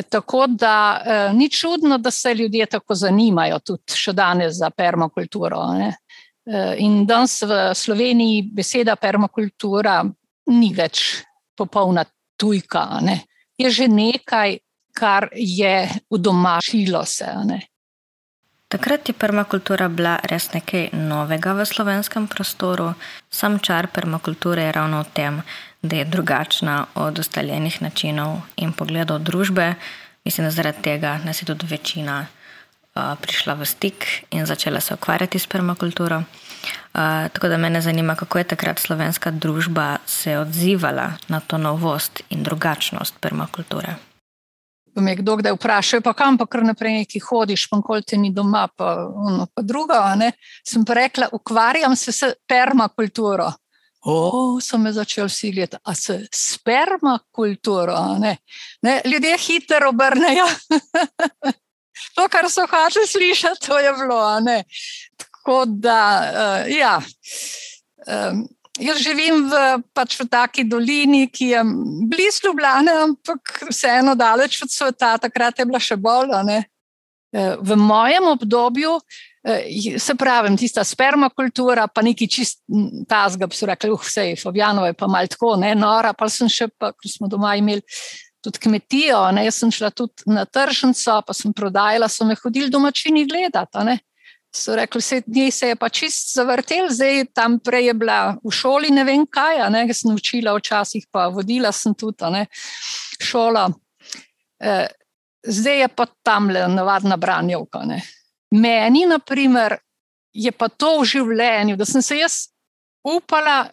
Tako 0.09 0.47
da 0.49 1.31
ni 1.35 1.51
čudno, 1.51 1.99
da 1.99 2.11
se 2.11 2.33
ljudje 2.35 2.67
tako 2.67 2.95
zanimajo, 2.95 3.59
tudi 3.59 3.99
še 3.99 4.15
danes, 4.17 4.55
za 4.57 4.71
permakulturo. 4.71 5.61
Ne. 5.77 5.91
In 6.79 7.07
danes 7.09 7.41
v 7.43 7.73
Sloveniji 7.73 8.43
beseda 8.53 8.97
permakultura 9.01 10.03
ni 10.53 10.75
več 10.77 11.25
popolna 11.57 12.05
tujka. 12.37 13.01
Ne. 13.01 13.25
Je 13.57 13.71
že 13.71 13.89
nekaj, 13.89 14.59
kar 14.93 15.31
je 15.33 15.89
udomačilo 16.11 17.05
se. 17.05 17.27
Takrat 18.69 19.09
je 19.09 19.15
permakultura 19.15 19.89
bila 19.89 20.19
res 20.27 20.51
nekaj 20.53 20.91
novega 20.93 21.55
v 21.55 21.65
slovenskem 21.65 22.27
prostoru. 22.27 22.95
Sam 23.31 23.59
čar 23.59 23.89
permakulture 23.89 24.67
je 24.67 24.73
ravno 24.73 25.03
v 25.03 25.13
tem, 25.15 25.43
da 25.83 25.97
je 25.97 26.05
drugačna 26.05 26.87
od 26.95 27.19
ustaljenih 27.19 27.83
načinov 27.83 28.43
in 28.57 28.73
pogledov 28.73 29.23
družbe. 29.23 29.75
Mislim, 30.25 30.47
da 30.47 30.51
zaradi 30.51 30.83
tega 30.83 31.21
nas 31.25 31.43
je 31.43 31.47
tudi 31.47 31.67
večina 31.71 32.27
prišla 32.95 33.55
v 33.55 33.67
stik 33.67 34.07
in 34.31 34.47
začela 34.47 34.81
se 34.81 34.95
ukvarjati 34.95 35.39
s 35.39 35.47
permakulturo. 35.47 36.23
Tako 36.93 37.49
da 37.49 37.57
me 37.57 37.81
zanima, 37.81 38.15
kako 38.15 38.39
je 38.39 38.45
takrat 38.45 38.79
slovenska 38.79 39.31
družba 39.31 39.99
se 40.07 40.39
odzivala 40.39 41.13
na 41.29 41.41
to 41.41 41.59
novost 41.59 42.23
in 42.31 42.43
drugačnost 42.43 43.15
permakulture 43.21 43.97
me 45.01 45.17
kdo 45.17 45.37
kdaj 45.37 45.53
vprašal, 45.53 46.01
pa 46.01 46.13
kam 46.13 46.39
pa 46.39 46.47
kar 46.47 46.65
naprej 46.65 47.01
neki 47.03 47.21
hodiš, 47.21 47.67
pa 47.71 47.81
kol 47.83 48.03
te 48.07 48.17
ni 48.19 48.31
doma, 48.31 48.69
pa 48.77 48.95
ono 49.11 49.47
pa 49.55 49.63
drugo. 49.63 49.99
Sem 50.67 50.85
pa 50.85 50.95
rekla, 50.95 51.29
ukvarjam 51.33 51.97
se 51.97 52.13
s 52.13 52.35
permakulturo. 52.49 53.53
O, 54.07 54.61
so 54.61 54.79
me 54.79 54.93
začeli 54.93 55.31
siliti, 55.31 55.77
a 55.83 55.95
se 55.95 56.27
s 56.33 56.59
permakulturo. 56.59 57.97
Ne? 58.21 58.37
Ne, 58.83 59.01
ljudje 59.05 59.39
hitro 59.39 59.89
obrnejo. 59.89 60.47
to, 62.15 62.27
kar 62.29 62.51
so 62.51 62.67
hoče 62.71 63.07
slišati, 63.09 63.67
to 63.67 63.79
je 63.79 63.93
bilo. 64.01 64.21
Tako 65.17 65.65
da, 65.67 66.03
uh, 66.35 66.73
ja. 66.73 66.99
Um, 68.07 68.45
Jaz 68.75 68.99
živim 68.99 69.45
v, 69.47 69.59
pač 69.95 70.17
v 70.19 70.25
taki 70.27 70.65
dolini, 70.67 71.29
ki 71.31 71.53
je 71.53 71.61
blizu 72.11 72.49
Ljubljana, 72.49 72.97
ampak 73.05 73.61
vseeno 73.69 74.17
daleč 74.19 74.59
od 74.67 74.73
sveta, 74.73 75.13
takrat 75.23 75.63
je 75.63 75.67
bila 75.69 75.79
še 75.79 75.95
bolj. 75.95 76.35
E, 76.35 76.65
v 77.63 77.77
mojem 77.79 78.27
obdobju, 78.33 78.97
e, 79.47 79.55
se 80.03 80.17
pravi, 80.19 80.51
tista 80.59 80.83
spermakultura, 80.83 81.87
pa 81.87 82.03
neki 82.03 82.27
čist 82.27 82.65
tazga, 83.07 83.47
bi 83.47 83.55
se 83.55 83.71
rekli, 83.71 83.93
uh, 83.95 84.03
vse 84.03 84.27
je 84.33 84.43
Fabjanova, 84.43 84.91
pa 84.99 85.07
malo 85.07 85.31
tako, 85.31 85.55
ne, 85.63 85.71
nora, 85.79 86.11
pa 86.11 86.27
sem 86.27 86.51
še, 86.51 86.67
pa, 86.75 86.91
ko 86.91 87.11
smo 87.11 87.31
doma 87.31 87.55
imeli 87.55 87.83
tudi 88.45 88.61
kmetijo, 88.61 89.21
ne, 89.33 89.47
jaz 89.49 89.63
sem 89.63 89.73
šla 89.73 89.91
tudi 89.97 90.29
na 90.31 90.45
tržnico, 90.45 91.21
pa 91.27 91.37
sem 91.37 91.53
prodajala, 91.57 92.09
so 92.13 92.27
me 92.29 92.37
hodili 92.39 92.71
domačini 92.71 93.25
gledati 93.29 93.99
so 94.57 94.77
rekli, 94.77 95.01
se, 95.03 95.23
se 95.51 95.69
je 95.69 95.77
pa 95.77 95.89
čist 95.89 96.35
zavrtel, 96.35 96.87
zdaj 96.91 97.25
tam 97.35 97.59
prej 97.59 97.87
je 97.87 97.95
bila 97.95 98.37
v 98.45 98.51
šoli, 98.51 98.91
ne 98.91 99.05
vem 99.05 99.27
kaj, 99.27 99.65
ne, 99.71 99.87
sem 99.95 100.15
učila 100.15 100.55
včasih, 100.55 101.07
pa 101.11 101.27
vodila 101.29 101.73
sem 101.73 101.95
tudi 101.95 102.31
ne, 102.31 102.47
šola. 103.19 103.67
E, 104.61 104.77
zdaj 105.43 105.81
je 105.81 105.89
pa 105.89 106.07
tam 106.23 106.51
le 106.51 106.69
navadna 106.69 107.17
branjevka. 107.17 107.83
Ne. 107.89 108.03
Meni, 108.55 109.07
na 109.11 109.19
primer, 109.19 109.79
je 110.33 110.53
pa 110.53 110.69
to 110.69 111.01
v 111.01 111.11
življenju, 111.17 111.77
da 111.77 111.87
sem 111.87 112.03
se 112.03 112.19
jaz 112.19 112.39
upala 113.05 113.67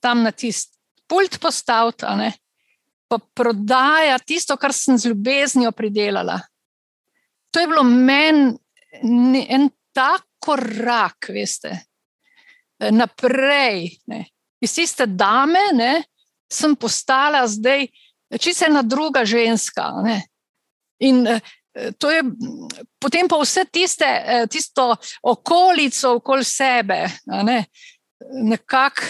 tam 0.00 0.22
na 0.22 0.32
tisti 0.32 0.76
pult 1.08 1.40
postaviti, 1.40 2.06
pa 3.10 3.18
prodajati 3.18 4.34
tisto, 4.34 4.54
kar 4.56 4.72
sem 4.72 4.98
z 4.98 5.10
ljubeznijo 5.10 5.72
pridelala. 5.74 6.38
To 7.50 7.60
je 7.60 7.66
bilo 7.66 7.82
meni 7.82 9.46
en 9.50 9.68
ta 9.92 10.12
korak, 10.38 11.32
veste, 11.34 11.74
naprej. 12.78 13.90
Ne. 14.06 14.24
Iz 14.62 14.74
tiste 14.76 15.06
dame 15.06 15.72
ne, 15.74 15.94
sem 16.52 16.76
postala 16.76 17.42
zdaj 17.50 17.88
čisto 18.38 18.68
ena 18.68 18.82
druga 18.86 19.24
ženska. 19.26 19.90
Ne. 20.04 20.20
In 21.02 21.26
to 21.98 22.10
je 22.10 22.22
potem 23.02 23.28
pa 23.28 23.40
vse 23.42 23.64
tiste, 23.72 24.06
tisto 24.50 24.94
okolico 25.22 26.14
okoli 26.20 26.44
sebe, 26.44 27.04
ne, 27.26 27.64
nekako 28.42 29.02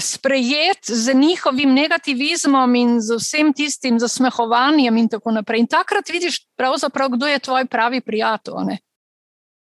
sprejeti 0.00 0.94
z 0.94 1.14
njihovim 1.14 1.74
negativizmom 1.74 2.74
in 2.76 3.00
z 3.00 3.16
vsem 3.16 3.52
tistim 3.52 3.98
zasmehovanjem 3.98 4.96
in 4.96 5.08
tako 5.08 5.30
naprej. 5.30 5.60
In 5.60 5.66
takrat 5.66 6.08
vidiš, 6.08 6.40
kdo 7.10 7.26
je 7.26 7.38
tvoj 7.38 7.66
pravi 7.66 8.00
prijatelj. 8.00 8.76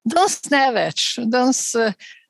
Danes 0.04 0.42
ne 0.52 0.72
več. 0.72 1.16
Danes, 1.26 1.74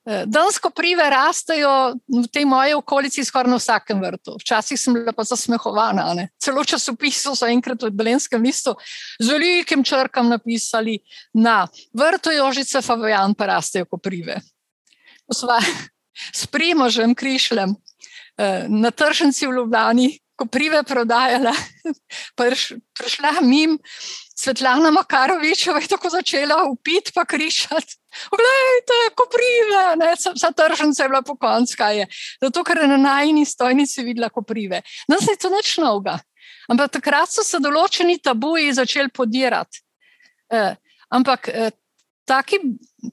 Eh, 0.03 0.25
danes, 0.27 0.59
ko 0.59 0.67
prive 0.67 1.05
rastejo 1.07 1.95
v 1.95 2.27
tej 2.27 2.43
moji 2.43 2.75
okolici, 2.75 3.23
skoraj 3.23 3.47
na 3.47 3.55
vsakem 3.55 4.01
vrtu. 4.03 4.35
Včasih 4.35 4.75
sem 4.75 4.91
bila 4.91 5.15
pa 5.15 5.23
zasmehovana. 5.23 6.11
Ne? 6.11 6.27
Celo 6.35 6.59
časopisu 6.67 7.31
so 7.39 7.47
enkrat 7.47 7.87
v 7.87 7.91
Belenskem 7.95 8.43
listu 8.43 8.75
z 9.15 9.31
velikim 9.31 9.79
črkam 9.79 10.27
napisali: 10.27 10.99
Na 11.31 11.63
vrtu 11.95 12.35
Jožice 12.35 12.83
Fabijan 12.83 13.31
pa 13.31 13.55
rastejo 13.55 13.87
ko 13.87 13.95
prive. 13.95 14.43
S 16.33 16.47
primožem 16.47 17.15
krišljem 17.15 17.75
eh, 18.37 18.65
na 18.69 18.91
tržnici 18.91 19.47
v 19.47 19.57
Ljubljani, 19.57 20.09
ko 20.35 20.45
prive 20.45 20.83
prodajala, 20.83 21.53
pa 22.35 22.49
je 22.49 22.79
prišla 22.99 23.41
mim. 23.41 23.79
Svetlana 24.35 24.89
Makarovičeva 24.91 25.79
je 25.79 25.87
tako 25.87 26.09
začela 26.09 26.63
upiti, 26.65 27.11
pa 27.15 27.25
krišati. 27.25 27.95
Poglejte, 28.29 28.97
ko 29.15 29.27
prive, 29.29 30.09
vsa 30.35 30.51
tržnica 30.51 31.03
je 31.03 31.09
bila 31.09 31.21
po 31.21 31.35
koncu, 31.37 31.77
kaj 31.77 31.99
je. 31.99 32.07
Zato, 32.41 32.63
ker 32.65 32.81
je 32.81 32.87
na 32.87 32.97
najni 32.97 33.45
stojnici 33.45 34.03
videla, 34.03 34.29
ko 34.29 34.41
prive. 34.41 34.81
Nas 35.07 35.27
je 35.29 35.37
to 35.37 35.53
nič 35.53 35.77
novega. 35.77 36.17
Ampak 36.69 36.97
takrat 36.97 37.31
so 37.31 37.43
se 37.45 37.59
določeni 37.61 38.19
tabuji 38.23 38.73
začeli 38.73 39.13
podirati. 39.13 39.83
Eh, 40.53 40.75
ampak 41.13 41.49
eh, 41.49 41.71
taki, 42.25 42.59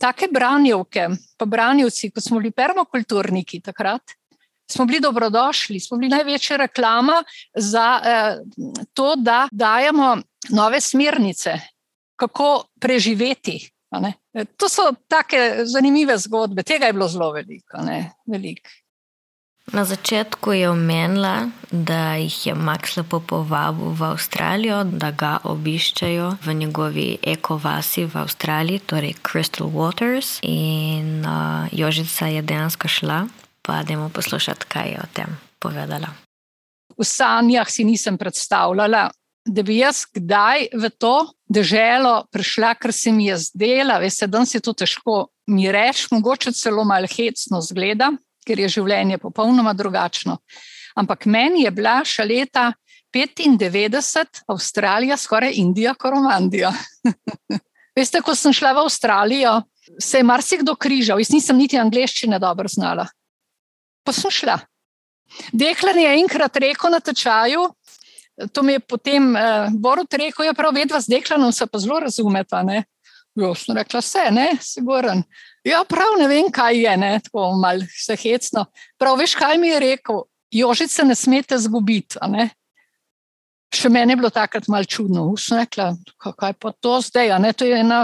take 0.00 0.28
branjevke, 0.32 1.08
pa 1.36 1.46
branjevci, 1.46 2.10
kot 2.10 2.24
smo 2.24 2.40
bili 2.40 2.50
permakulturniki 2.50 3.60
takrat, 3.60 4.14
smo 4.70 4.84
bili 4.86 5.00
dobrodošli, 5.00 5.80
smo 5.80 5.98
bili 5.98 6.10
največja 6.10 6.56
reklama 6.56 7.22
za 7.54 7.86
eh, 8.04 8.36
to, 8.94 9.14
da 9.16 9.48
dajemo 9.52 10.16
nove 10.50 10.80
smernice, 10.80 11.58
kako 12.16 12.64
preživeti. 12.80 13.58
To 14.56 14.68
so 14.68 14.92
tako 15.08 15.64
zanimive 15.64 16.18
zgodbe, 16.18 16.62
tega 16.62 16.86
je 16.86 16.92
bilo 16.92 17.08
zelo 17.08 17.32
veliko. 17.32 17.82
Velik. 18.26 18.68
Na 19.72 19.84
začetku 19.84 20.52
je 20.52 20.70
omenila, 20.70 21.46
da 21.70 22.14
jih 22.18 22.46
je 22.46 22.54
Max 22.54 22.96
lepo 22.96 23.20
povabil 23.20 23.94
v 23.94 24.02
Avstralijo, 24.02 24.82
da 24.84 25.10
ga 25.14 25.38
obiščajo 25.46 26.32
v 26.42 26.54
njegovi 26.54 27.08
ekovasi 27.22 28.04
v 28.04 28.18
Avstraliji, 28.24 28.82
torej 28.86 29.14
Crystal 29.22 29.70
Waters. 29.70 30.40
In 30.42 31.22
uh, 31.22 31.70
Jožica 31.70 32.26
je 32.26 32.42
dejansko 32.42 32.88
šla, 32.88 33.26
pa 33.62 33.82
da 33.86 33.96
mu 33.96 34.08
poslušati, 34.10 34.66
kaj 34.66 34.90
je 34.90 34.98
o 34.98 35.06
tem 35.14 35.38
povedala. 35.62 36.10
V 36.98 37.06
sanjah 37.06 37.70
si 37.70 37.84
nisem 37.84 38.18
predstavljala, 38.18 39.06
da 39.46 39.62
bi 39.62 39.78
jaz 39.78 40.02
kdaj 40.14 40.66
v 40.74 40.90
to 40.98 41.30
državo 41.48 42.24
prišla, 42.32 42.74
ker 42.74 42.92
se 42.92 43.12
mi 43.12 43.30
je 43.30 43.38
zdela, 43.38 43.98
veste, 44.02 44.26
da 44.26 44.42
se 44.46 44.60
to 44.60 44.74
težko 44.74 45.28
mi 45.46 45.70
reči, 45.72 46.08
mogoče 46.10 46.52
celo 46.52 46.84
malo 46.84 47.06
hecno 47.06 47.60
zgleda, 47.62 48.10
ker 48.46 48.60
je 48.60 48.68
življenje 48.76 49.18
popolnoma 49.22 49.72
drugačno. 49.76 50.38
Ampak 50.98 51.26
meni 51.26 51.64
je 51.64 51.70
bila 51.74 52.00
še 52.04 52.24
leta 52.26 52.70
95 53.14 54.44
Avstralija, 54.50 55.16
skoraj 55.16 55.56
Indija, 55.58 55.94
koromandija. 55.94 56.72
veste, 57.98 58.22
ko 58.22 58.34
sem 58.34 58.54
šla 58.54 58.74
v 58.76 58.84
Avstralijo, 58.84 59.54
se 59.98 60.20
je 60.20 60.26
marsikdo 60.26 60.76
križal, 60.78 61.18
jaz 61.20 61.32
nisem 61.34 61.58
niti 61.58 61.78
angliščine 61.78 62.38
dobro 62.38 62.70
znala. 62.70 63.08
Pa 64.06 64.14
sem 64.14 64.30
šla. 64.30 64.58
Deklar 65.52 65.98
je 65.98 66.14
enkrat 66.20 66.56
rekel 66.62 66.90
na 66.90 67.00
tečaju, 67.00 67.68
to 68.52 68.62
mi 68.62 68.72
je 68.72 68.80
potem 68.80 69.34
uh, 69.34 69.68
Borut 69.70 70.14
rekel, 70.14 70.46
ja, 70.46 70.54
prav 70.56 70.74
vedva 70.74 71.00
z 71.00 71.12
deklanom 71.12 71.52
se 71.52 71.66
pa 71.66 71.78
zelo 71.78 72.00
razumeta. 72.00 72.62
Ne? 72.62 72.84
Jo, 73.38 73.52
sem 73.54 73.76
rekla, 73.76 74.00
vse, 74.00 74.24
ne, 74.34 74.48
siguren. 74.62 75.22
Ja, 75.64 75.82
prav 75.84 76.16
ne 76.18 76.28
vem, 76.28 76.48
kaj 76.52 76.78
je, 76.78 76.96
ne, 76.96 77.12
tako 77.24 77.50
malo 77.60 77.84
se 77.92 78.16
hecno. 78.16 78.64
Prav 78.98 79.18
veš, 79.20 79.34
kaj 79.36 79.58
mi 79.60 79.68
je 79.68 79.80
rekel, 79.80 80.22
jožice 80.50 81.04
ne 81.04 81.14
smete 81.14 81.58
zgubiti. 81.60 82.16
Še 83.70 83.90
meni 83.92 84.16
je 84.16 84.18
bilo 84.18 84.30
takrat 84.34 84.66
malo 84.72 84.88
čudno, 84.88 85.28
sem 85.38 85.60
rekla, 85.60 85.92
kaj 86.18 86.56
pa 86.58 86.72
to 86.72 86.96
zdaj, 87.04 87.36
to 87.54 87.68
je 87.68 87.76
ena 87.84 88.00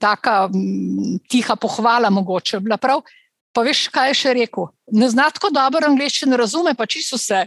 taka 0.00 0.48
m, 0.50 1.20
tiha 1.30 1.54
pohvala 1.60 2.10
mogoče. 2.10 2.58
Bila 2.64 2.80
prav, 2.80 3.04
pa 3.54 3.62
veš, 3.62 3.86
kaj 3.94 4.10
je 4.10 4.18
še 4.24 4.34
rekel. 4.40 4.72
Ne 4.90 5.10
zna 5.12 5.28
tako 5.30 5.52
dobro 5.54 5.86
angliščine, 5.86 6.40
razume 6.40 6.74
pa 6.74 6.88
čisto 6.88 7.20
vse. 7.20 7.44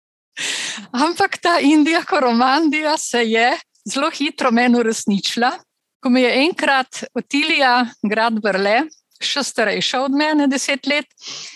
Ampak 1.06 1.38
ta 1.38 1.58
Indija, 1.60 2.02
koromandija 2.08 2.96
se 2.98 3.22
je 3.28 3.52
zelo 3.84 4.10
hitro 4.10 4.50
meni 4.50 4.80
uresničila. 4.80 5.52
Ko 6.00 6.10
me 6.10 6.22
je 6.22 6.32
enkrat 6.46 7.04
Otilija, 7.14 7.84
grad 8.02 8.40
Brle, 8.40 8.82
še 9.20 9.44
starejša 9.44 10.00
od 10.06 10.16
mene, 10.16 10.46
deset 10.48 10.88
let, 10.88 11.08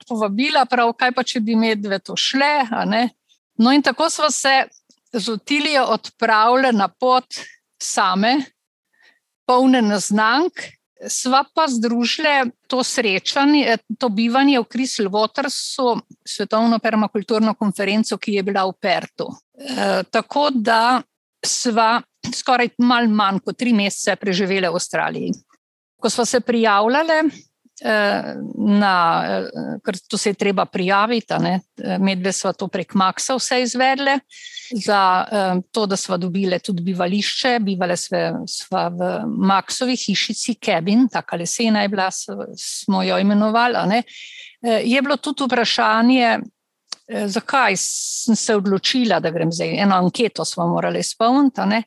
povabila, 0.08 0.66
prav, 0.68 0.92
kaj 0.98 1.14
pa 1.16 1.24
če 1.24 1.40
bi 1.40 1.56
medve 1.56 1.98
to 2.04 2.16
šle. 2.16 2.66
No, 3.56 3.72
in 3.72 3.82
tako 3.82 4.10
smo 4.12 4.28
se 4.30 4.66
z 5.14 5.32
Otilijo 5.32 5.86
odpravili 5.94 6.74
na 6.76 6.88
pot 6.88 7.40
same, 7.80 8.36
polne 9.46 9.80
naznank, 9.82 10.60
sva 11.08 11.44
pa 11.54 11.66
združili 11.68 12.50
to 12.68 12.82
srečanje, 12.84 13.76
to 13.98 14.08
bivanje 14.08 14.60
v 14.60 14.68
Crystal 14.72 15.08
Watersu, 15.12 15.98
svetovno 16.24 16.78
permakulturno 16.78 17.54
konferenco, 17.54 18.18
ki 18.18 18.38
je 18.38 18.42
bila 18.42 18.64
v 18.68 18.76
Pertu. 18.80 19.28
E, 19.54 20.02
tako 20.10 20.48
da 20.50 21.02
sva 21.44 22.02
skoraj 22.34 22.74
malo 22.78 23.08
manj 23.08 23.40
kot 23.44 23.58
tri 23.58 23.72
mesece 23.72 24.16
preživeli 24.16 24.68
v 24.68 24.74
Avstraliji. 24.74 25.34
Ko 26.00 26.10
smo 26.10 26.24
se 26.24 26.40
prijavljali, 26.40 27.22
Eh, 27.82 28.34
na, 28.54 29.24
eh, 29.26 29.78
ker 29.82 29.96
to 30.08 30.18
se 30.18 30.30
je 30.30 30.34
treba 30.34 30.64
prijaviti. 30.64 31.34
Medve 31.98 32.32
smo 32.32 32.52
to 32.52 32.68
prek 32.68 32.94
Maxa 32.94 33.34
vse 33.34 33.62
izvedle, 33.62 34.18
za 34.84 35.26
eh, 35.32 35.60
to, 35.72 35.86
da 35.86 35.96
smo 35.96 36.16
dobile 36.16 36.58
tudi 36.58 36.82
bivališče. 36.82 37.58
Bivale 37.60 37.96
smo 37.96 38.84
v 38.90 39.10
Maxovi 39.26 39.96
hišici, 39.98 40.54
Kevin, 40.54 41.08
tako 41.08 41.36
lesena 41.36 41.82
je 41.82 41.88
bila, 41.88 42.08
smo 42.56 43.02
jo 43.02 43.18
imenovali. 43.18 44.02
Je 44.62 45.02
bilo 45.02 45.16
tudi 45.16 45.44
vprašanje, 45.44 46.38
zakaj 47.08 47.76
sem 47.76 48.36
se 48.36 48.56
odločila, 48.56 49.20
da 49.20 49.30
grem 49.30 49.52
zdaj. 49.52 49.76
Eno 49.82 49.96
anketo 49.96 50.44
smo 50.44 50.66
morali 50.66 51.00
izpolniti. 51.00 51.82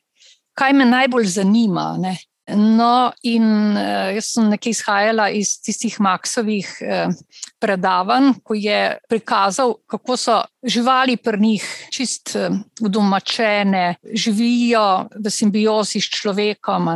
Kaj 0.58 0.72
me 0.72 0.84
najbolj 0.84 1.26
zanima? 1.26 1.96
Ne? 1.98 2.16
No, 2.56 3.12
in 3.28 3.44
uh, 3.76 4.08
jaz 4.16 4.30
sem 4.32 4.46
nekaj 4.48 4.72
izhajala 4.72 5.26
iz 5.36 5.58
tistih 5.60 5.98
Maksovih 6.00 6.70
uh, 6.80 7.12
predavanj, 7.60 8.38
ko 8.40 8.56
je 8.56 8.96
prikazal, 9.08 9.74
kako 9.86 10.16
so 10.16 10.38
živali 10.64 11.18
pri 11.20 11.40
njih 11.40 11.66
čist 11.92 12.32
uh, 12.36 12.56
udomačene, 12.80 13.98
živijo 14.14 15.08
v 15.12 15.30
simbiozi 15.30 16.00
s 16.00 16.08
človekom. 16.08 16.88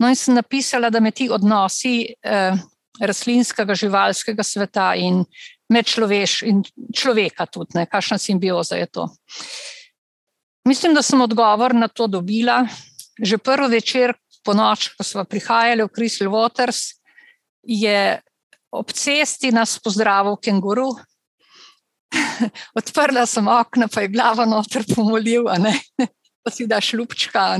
No, 0.00 0.08
in 0.08 0.16
sem 0.16 0.36
napisala, 0.36 0.90
da 0.90 1.00
me 1.00 1.10
ti 1.10 1.30
odnosi 1.32 2.12
uh, 2.12 2.60
rastlinskega, 3.00 3.74
živalskega 3.74 4.44
sveta 4.44 4.92
in 4.94 5.24
med 5.70 5.86
človeš 5.86 6.42
in 6.48 6.62
človeka 6.94 7.46
tudi, 7.46 7.78
ne, 7.78 7.86
kakšna 7.86 8.18
simbioza 8.18 8.76
je 8.76 8.86
to. 8.90 9.06
Mislim, 10.68 10.94
da 10.94 11.02
sem 11.02 11.20
odgovor 11.20 11.74
na 11.74 11.88
to 11.88 12.06
dobila. 12.06 12.64
Že 13.20 13.38
prvi 13.38 13.68
večer, 13.76 14.14
po 14.44 14.54
noč, 14.56 14.88
ko 14.96 15.04
smo 15.04 15.24
prihajali 15.24 15.84
v 15.84 15.92
Crystal 15.92 16.30
Waters, 16.32 16.96
je 17.62 18.20
ob 18.72 18.92
cesti 18.92 19.52
nas 19.52 19.78
pozdravil 19.78 20.36
kenguru. 20.40 20.88
Odprla 22.78 23.26
sem 23.26 23.48
okno, 23.48 23.88
pa 23.92 24.04
je 24.04 24.12
glava 24.12 24.46
noter 24.48 24.86
pomolil, 24.94 25.46
pa 26.42 26.50
si 26.50 26.66
daš 26.66 26.94
lupčka. 26.98 27.58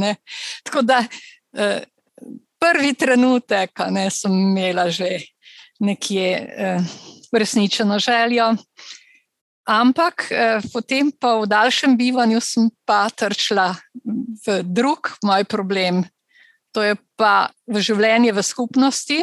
Tako 0.65 0.83
da 0.83 1.05
eh, 1.05 1.85
prvi 2.61 2.95
trenutek 2.95 3.85
ne, 3.91 4.09
sem 4.11 4.33
imela 4.33 4.89
že 4.91 5.21
nekje 5.81 6.29
eh, 6.37 6.81
resničeno 7.39 7.99
željo. 7.99 8.55
Ampak 9.71 10.27
eh, 10.31 10.59
potem 10.73 11.13
pa 11.13 11.37
v 11.39 11.47
daljšem 11.47 11.97
bivanju 11.97 12.41
sem 12.41 12.71
pa 12.85 13.07
trčila 13.11 13.75
v 14.47 14.63
drug 14.65 15.13
moj 15.23 15.45
problem, 15.45 16.03
to 16.73 16.83
je 16.83 16.97
pa 17.17 17.51
v 17.69 17.83
življenje 17.83 18.33
v 18.33 18.43
skupnosti, 18.43 19.19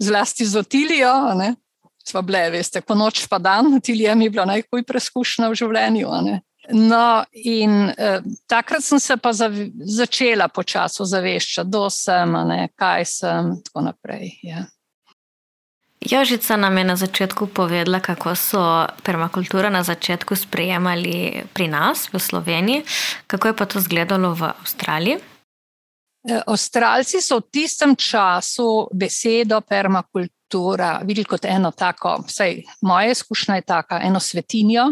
zlasti 0.00 0.44
z 0.44 0.60
otilijo. 0.60 1.14
Sva 2.04 2.22
bile, 2.24 2.48
veste, 2.50 2.80
po 2.80 2.96
noč 2.96 3.26
pa 3.28 3.38
dan, 3.38 3.72
otilija 3.76 4.14
mi 4.16 4.26
je 4.26 4.34
bila 4.34 4.48
najbolj 4.48 4.84
preizkušena 4.88 5.50
v 5.52 5.58
življenju. 5.60 6.08
No, 6.76 7.24
in 7.32 7.90
eh, 7.96 8.20
takrat 8.46 8.84
sem 8.84 9.00
se 9.00 9.16
pa 9.16 9.32
zav, 9.32 9.54
začela 9.80 10.48
počasi 10.48 11.02
ozaveščati, 11.02 11.68
kdo 11.68 11.88
sem, 11.90 12.36
ne, 12.50 12.68
kaj 12.78 13.06
sem, 13.08 13.54
in 13.56 13.62
tako 13.64 13.86
naprej. 13.88 14.36
Ja. 14.46 14.66
Jožica 16.00 16.56
nam 16.56 16.78
je 16.78 16.84
na 16.84 16.96
začetku 16.96 17.46
povedala, 17.46 18.00
kako 18.00 18.32
so 18.32 18.86
permakulturo 19.04 19.68
na 19.70 19.84
začetku 19.84 20.32
sprejemali 20.36 21.44
pri 21.52 21.68
nas 21.68 22.08
v 22.12 22.16
Sloveniji, 22.16 22.84
kako 23.26 23.48
je 23.48 23.56
pa 23.56 23.64
to 23.68 23.78
izgledalo 23.78 24.32
v 24.34 24.48
Avstraliji. 24.48 25.16
E, 25.20 26.40
Avstralci 26.46 27.20
so 27.20 27.44
v 27.44 27.52
tistem 27.52 27.96
času 27.96 28.88
besedo 28.96 29.60
permakultura 29.60 31.04
videli 31.04 31.28
kot 31.28 31.44
eno 31.44 31.70
tako, 31.76 32.24
vsaj 32.24 32.80
moja 32.80 33.12
izkušnja 33.12 33.60
je 33.60 33.62
taka, 33.68 34.00
eno 34.00 34.20
svetinjo, 34.20 34.88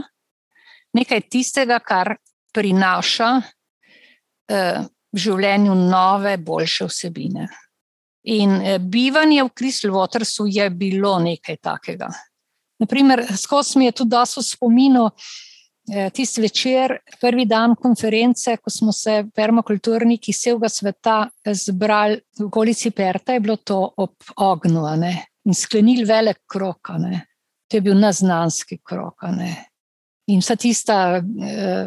nekaj 0.92 1.24
tistega, 1.30 1.80
kar 1.80 2.16
prinaša 2.52 3.30
eh, 4.48 4.84
v 5.12 5.16
življenju 5.18 5.74
nove, 5.74 6.36
boljše 6.36 6.88
vsebine. 6.88 7.48
In 8.28 8.60
eh, 8.60 8.78
bivanje 8.78 9.42
v 9.44 9.50
Crystal 9.54 9.90
Watersu 9.90 10.46
je 10.46 10.70
bilo 10.70 11.18
nekaj 11.18 11.56
takega. 11.56 12.08
Naprimer, 12.78 13.24
skozi 13.36 13.78
mi 13.78 13.88
je 13.88 13.92
tudi 13.92 14.10
dosto 14.10 14.42
spominov 14.42 15.10
eh, 15.90 16.10
tisti 16.14 16.42
večer, 16.44 16.98
prvi 17.20 17.46
dan 17.48 17.74
konference, 17.76 18.56
ko 18.56 18.70
smo 18.70 18.92
se 18.92 19.24
permakulturniki 19.34 20.32
vsega 20.32 20.68
sveta 20.68 21.16
zbrali 21.44 22.20
v 22.38 22.44
okolici 22.50 22.90
Perta, 22.90 23.32
je 23.32 23.40
bilo 23.40 23.56
to 23.56 23.80
ob 23.96 24.14
ognju 24.36 24.84
in 25.44 25.54
sklenili 25.54 26.04
velik 26.04 26.44
krok. 26.46 26.92
To 27.68 27.76
je 27.76 27.80
bil 27.80 27.96
naznanski 27.96 28.78
krok. 28.84 29.24
In 30.28 30.40
vsa 30.44 30.56
tista 30.56 31.16
eh, 31.16 31.86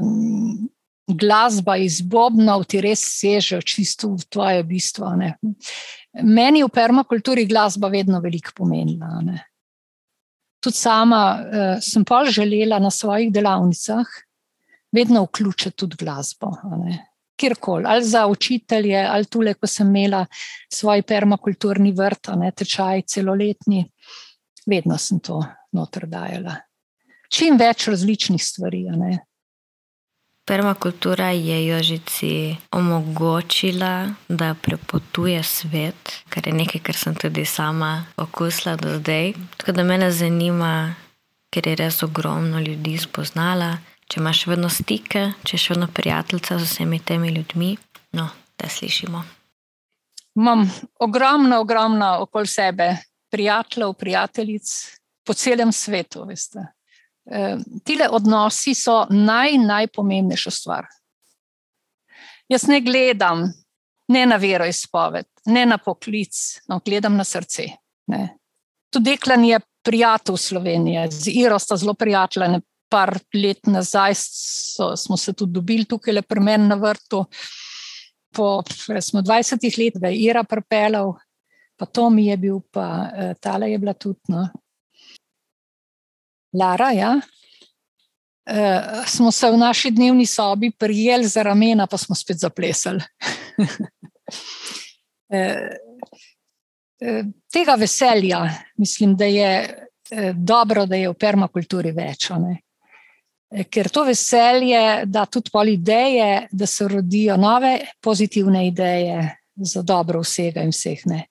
glasba 1.07 1.77
iz 1.77 2.01
Bobnov 2.01 2.65
ti 2.65 2.81
res 2.81 3.03
seže 3.19 3.61
čisto 3.61 4.15
v 4.15 4.25
tvoje 4.29 4.63
bistvo. 4.63 5.13
Ne? 5.15 5.35
Meni 6.11 6.63
v 6.63 6.69
permakulturi 6.73 7.45
glasba 7.47 7.87
vedno 7.87 8.19
veliko 8.19 8.51
pomenila. 8.55 9.21
Ne? 9.23 9.37
Tudi 10.59 10.77
sama 10.77 11.21
uh, 11.39 11.77
sem 11.79 12.03
pa 12.05 12.25
želela 12.27 12.79
na 12.79 12.91
svojih 12.91 13.31
delavnicah 13.31 14.07
vedno 14.91 15.23
vključiti 15.23 15.77
tudi 15.77 15.95
glasbo. 15.95 16.51
Kjerkoli, 17.39 17.85
ali 17.87 18.03
za 18.03 18.27
učitelje, 18.27 19.07
ali 19.09 19.25
tudi, 19.25 19.53
ko 19.53 19.67
sem 19.67 19.87
imela 19.87 20.25
svoj 20.73 21.01
permakulturni 21.01 21.91
vrt, 21.91 22.29
ne 22.37 22.51
tečaj 22.51 23.01
celoletni, 23.01 23.85
vedno 24.67 24.97
sem 24.97 25.19
to 25.19 25.39
noter 25.71 26.05
dajala. 26.07 26.55
Čim 27.31 27.57
več 27.57 27.87
različnih 27.87 28.43
stvari. 28.43 28.83
Permakultura 30.51 31.29
je 31.29 31.67
Jožici 31.67 32.55
omogočila, 32.71 34.09
da 34.27 34.55
prepotuje 34.61 35.43
svet, 35.43 36.23
kar 36.29 36.47
je 36.47 36.53
nekaj, 36.53 36.81
kar 36.81 36.95
sem 36.95 37.15
tudi 37.15 37.45
sama 37.45 38.05
okusila 38.17 38.75
do 38.75 38.97
zdaj. 38.97 39.33
Tako 39.57 39.71
da 39.71 39.83
me 39.83 40.11
zanima, 40.11 40.95
ker 41.49 41.67
je 41.67 41.75
res 41.75 42.03
ogromno 42.03 42.59
ljudi 42.59 42.97
spoznala, 42.97 43.77
če 44.07 44.19
imaš 44.19 44.47
vedno 44.47 44.69
stike, 44.69 45.31
če 45.43 45.57
si 45.57 45.71
vedno 45.71 45.87
prijateljica 45.87 46.59
z 46.59 46.67
vsemi 46.67 46.99
temi 46.99 47.29
ljudmi. 47.29 47.77
No, 48.11 48.27
da 48.59 48.67
slišimo. 48.69 49.23
Imam 50.35 50.67
ogromno, 50.99 51.59
ogromno 51.59 52.17
okoli 52.19 52.47
sebe 52.47 52.97
prijateljev, 53.31 53.93
prijateljic 53.93 54.67
po 55.23 55.33
celem 55.33 55.71
svetu. 55.71 56.25
Veste. 56.27 56.80
Tile 57.85 58.07
odnosi 58.09 58.73
so 58.75 59.05
naj, 59.09 59.57
najpomembnejša 59.61 60.51
stvar. 60.51 60.87
Jaz 62.49 62.65
ne 62.67 62.81
gledam 62.81 63.45
ne 64.11 64.25
na 64.25 64.35
veroizpoved, 64.35 65.27
ne 65.45 65.65
na 65.65 65.77
poklic, 65.77 66.35
no, 66.67 66.79
gledam 66.85 67.15
na 67.15 67.23
srce. 67.23 67.69
Ne. 68.11 68.21
Tudi 68.91 69.13
Deklan 69.13 69.45
je 69.45 69.59
prijatelj 69.83 70.37
Slovenije, 70.37 71.07
z 71.11 71.31
Iro 71.33 71.59
sta 71.59 71.77
zelo 71.77 71.93
prijatelja. 71.93 72.59
Par 72.91 73.13
let 73.33 73.69
nazaj 73.71 74.17
so, 74.19 74.89
smo 74.99 75.15
se 75.17 75.31
tudi 75.33 75.53
dobili 75.55 75.85
tukaj, 75.87 76.13
le 76.13 76.21
pri 76.27 76.41
meni 76.43 76.67
na 76.67 76.75
vrtu. 76.75 77.21
Po 78.35 78.63
smo 79.01 79.21
20 79.21 79.63
letih, 79.63 79.77
je 80.03 80.11
Ira 80.25 80.43
pripeljal, 80.43 81.13
pa 81.79 81.85
to 81.85 82.09
mi 82.09 82.25
je 82.25 82.37
bil, 82.37 82.59
pa 82.71 82.87
uh, 83.07 83.31
tale 83.39 83.71
je 83.71 83.77
bila 83.79 83.93
tudi. 83.93 84.19
No. 84.27 84.49
Lara, 86.53 86.91
ja. 86.91 87.19
Uh, 88.41 89.05
smo 89.07 89.31
se 89.31 89.51
v 89.51 89.57
naši 89.57 89.91
dnevni 89.91 90.25
sobi 90.25 90.71
prijeli 90.71 91.27
za 91.27 91.43
ramena, 91.43 91.87
pa 91.87 91.97
smo 91.97 92.15
spet 92.15 92.37
zaplesali. 92.37 93.01
uh, 93.57 93.67
tega 97.53 97.75
veselja, 97.75 98.49
mislim, 98.77 99.15
da 99.15 99.25
je 99.25 99.77
dobro, 100.35 100.85
da 100.85 100.95
je 100.95 101.09
v 101.09 101.13
permakulturi 101.15 101.91
več. 101.95 102.27
Ker 103.71 103.89
to 103.89 104.03
veselje 104.03 105.05
da 105.05 105.25
tudi 105.25 105.51
pol 105.53 105.69
ideje, 105.71 106.47
da 106.51 106.65
se 106.67 106.87
rodijo 106.87 107.37
nove 107.37 107.79
pozitivne 108.01 108.67
ideje 108.67 109.37
za 109.55 109.81
dobro 109.81 110.21
vsega 110.21 110.61
in 110.61 110.73
vseh. 110.75 111.05
Ne. 111.05 111.23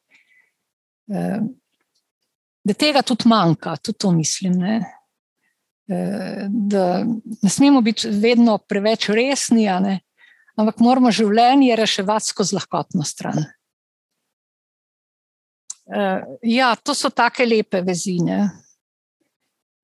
Da 2.64 2.74
tega 2.74 3.02
tudi 3.02 3.28
manjka, 3.28 3.76
tudi 3.76 3.98
to 3.98 4.12
mislim. 4.12 4.58
Ne 4.58 4.99
da 6.48 7.04
ne 7.42 7.50
smemo 7.50 7.80
biti 7.82 8.08
vedno 8.08 8.58
preveč 8.58 9.08
resni, 9.08 9.66
ampak 10.56 10.78
moramo 10.78 11.10
življenje 11.10 11.76
reševati 11.76 12.30
skozi 12.30 12.54
lahkotno 12.54 13.02
stran. 13.04 13.42
Uh, 15.90 16.22
ja, 16.42 16.74
to 16.76 16.94
so 16.94 17.10
tako 17.10 17.42
lepe 17.50 17.80
vezine. 17.82 18.44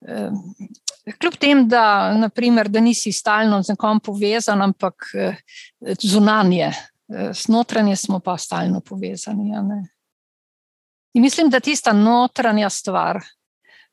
Uh, 0.07 0.31
kljub 1.19 1.35
temu, 1.43 1.65
da, 1.67 2.15
naprimer, 2.15 2.69
da 2.71 2.81
nisi 2.81 3.11
stalno 3.13 3.59
z 3.63 3.75
nekom 3.75 4.01
povezan, 4.01 4.63
ampak 4.63 5.09
uh, 5.19 5.35
zunanje, 5.99 6.71
uh, 7.11 7.43
notranje 7.51 7.97
smo 7.99 8.21
pa 8.23 8.37
stalno 8.39 8.81
povezani. 8.81 9.51
In 11.17 11.23
mislim, 11.23 11.51
da 11.51 11.61
tista 11.61 11.93
notranja 11.93 12.71
stvar, 12.71 13.19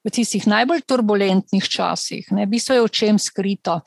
v 0.03 0.11
tistih 0.11 0.47
najbolj 0.47 0.83
turbulentnih 0.87 1.63
časih, 1.63 2.27
ne, 2.35 2.47
bistvo 2.47 2.75
je 2.75 2.83
v 2.83 2.91
čem 2.91 3.19
skrito, 3.19 3.79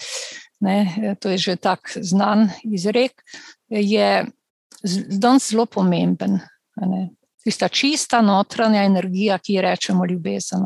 ne, 0.65 1.17
to 1.21 1.33
je 1.35 1.39
že 1.39 1.57
tak 1.57 1.93
znan 2.01 2.49
izrek, 2.65 3.21
je 3.69 4.25
danes 5.21 5.51
zelo 5.51 5.67
pomemben. 5.67 6.41
Ne. 6.77 7.09
Tista 7.45 7.69
čista 7.69 8.21
notranja 8.23 8.83
energija, 8.85 9.39
ki 9.39 9.55
ji 9.55 9.63
rečemo 9.63 10.07
ljubezen. 10.07 10.65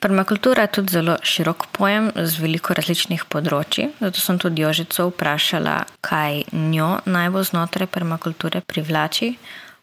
Permakultura 0.00 0.62
je 0.62 0.72
tudi 0.72 0.92
zelo 0.92 1.16
širok 1.22 1.66
pojem 1.72 2.10
z 2.16 2.40
veliko 2.42 2.74
različnih 2.74 3.22
področji. 3.30 3.86
Zato 4.00 4.20
sem 4.20 4.40
tudi 4.42 4.60
Jožico 4.60 5.06
vprašala, 5.08 5.76
kaj 6.04 6.42
njo 6.52 6.98
najbolj 7.06 7.46
znotraj 7.52 7.88
permakulture 7.94 8.60
privlači, 8.60 9.30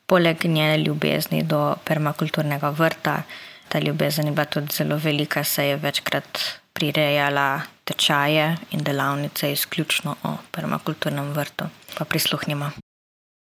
poleg 0.05 0.43
njene 0.45 0.77
ljubezni 0.83 1.41
do 1.47 1.63
permakulturnega 1.87 2.69
vrta, 2.75 3.23
ta 3.71 3.79
ljubezen 3.79 4.25
je 4.25 4.31
bila 4.31 4.45
tudi 4.45 4.75
zelo 4.75 4.97
velika, 4.97 5.43
saj 5.43 5.69
je 5.69 5.75
večkrat 5.75 6.39
prirejala 6.73 7.61
tečaje 7.83 8.57
in 8.71 8.83
delavnice 8.83 9.51
izključno 9.51 10.15
o 10.23 10.31
permakulturnem 10.51 11.31
vrtu. 11.31 11.65
Pa 11.97 12.05
prisluhnimo. 12.05 12.71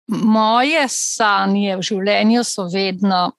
Moje 0.08 0.86
sanje 0.90 1.76
v 1.78 1.82
življenju 1.82 2.44
so 2.44 2.68
vedno 2.74 3.32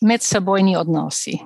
medsebojni 0.00 0.76
odnosi. 0.76 1.38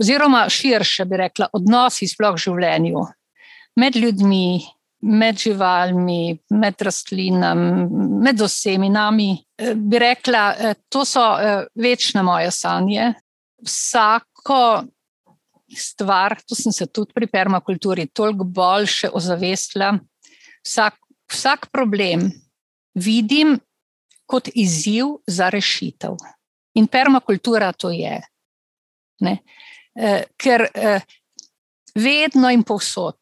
Oziroma, 0.00 0.48
širše 0.48 1.04
bi 1.04 1.16
rekla, 1.20 1.50
odnosi 1.52 2.08
sploh 2.08 2.34
v 2.34 2.44
življenju, 2.48 3.06
med 3.76 3.96
ljudmi, 3.96 4.60
med 5.06 5.38
živalmi, 5.38 6.38
med 6.50 6.82
rastlinami, 6.82 7.86
med 8.26 8.42
vsemi 8.42 8.88
nami. 8.90 9.32
Bi 9.76 9.98
rekla, 9.98 10.44
eh, 10.58 10.78
to 10.88 11.04
so 11.04 11.26
eh, 11.38 11.66
večne 11.74 12.22
moje 12.26 12.50
sanje, 12.50 13.12
vsako 13.66 14.84
stvar, 15.76 16.36
tu 16.48 16.54
sem 16.54 16.72
se 16.72 16.86
tudi 16.86 17.14
pri 17.14 17.26
permakulturi 17.30 18.08
toliko 18.14 18.44
boljše 18.44 19.10
ozavestila, 19.12 19.92
vsak, 20.66 20.98
vsak 21.30 21.68
problem 21.72 22.30
vidim 22.94 23.58
kot 24.26 24.48
izziv 24.54 25.06
za 25.26 25.48
rešitev. 25.50 26.16
In 26.74 26.86
permakultura 26.86 27.72
to 27.72 27.90
je. 27.90 28.20
Ne? 29.20 29.38
Eh, 29.94 30.22
ker 30.38 30.66
eh, 30.74 31.00
vedno 31.94 32.50
in 32.50 32.62
povsod 32.62 33.18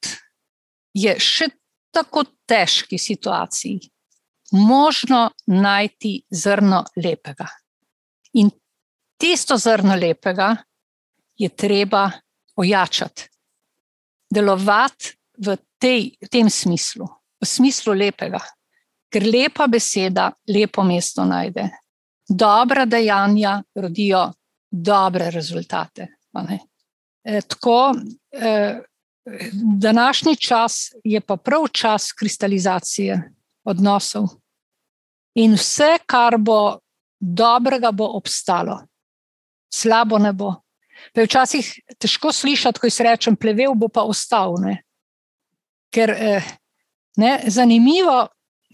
je 0.95 1.15
še 1.21 1.49
tako 1.93 2.25
težki 2.49 2.99
situaciji 2.99 3.81
možno 4.53 5.31
najti 5.47 6.23
zrno 6.31 6.85
lepega. 6.97 7.49
In 8.33 8.51
tisto 9.19 9.57
zrno 9.59 9.95
lepega 9.95 10.57
je 11.37 11.49
treba 11.49 12.11
ojačati, 12.57 13.29
delovati 14.31 15.15
v, 15.39 15.57
tej, 15.79 16.17
v 16.23 16.29
tem 16.31 16.51
smislu, 16.51 17.07
v 17.41 17.47
smislu 17.47 17.95
lepega, 17.95 18.41
ker 19.11 19.27
lepa 19.27 19.69
beseda 19.71 20.33
lepo 20.49 20.83
mesto 20.83 21.25
najde. 21.25 21.69
Dobra 22.29 22.85
dejanja 22.85 23.63
rodijo 23.75 24.27
dobre 24.71 25.31
rezultate. 25.31 26.09
E, 27.25 27.41
tako, 27.41 27.95
e, 28.33 28.81
današnji 29.81 30.37
čas 30.37 30.93
je 31.05 31.21
pa 31.21 31.37
prav 31.37 31.69
čas 31.73 32.13
kristalizacije 32.13 33.23
odnosov. 33.65 34.29
In 35.35 35.55
vse, 35.55 35.99
kar 36.07 36.37
bo 36.39 36.79
dobrega, 37.21 37.93
bo 37.93 38.07
obstalo, 38.17 38.81
slabo 39.75 40.19
ne 40.19 40.33
bo. 40.33 40.55
Pa 41.15 41.23
je 41.23 41.29
včasih 41.29 41.67
težko 41.99 42.33
slišati, 42.33 42.81
ko 42.81 42.91
se 42.91 43.05
rečem, 43.07 43.37
plevel 43.37 43.77
bo 43.79 43.89
pa 43.89 44.03
ostal. 44.03 44.59
Ne? 44.63 44.83
Ker 45.95 46.11
je 46.11 46.41
eh, 47.23 47.47
zanimivo, 47.47 48.27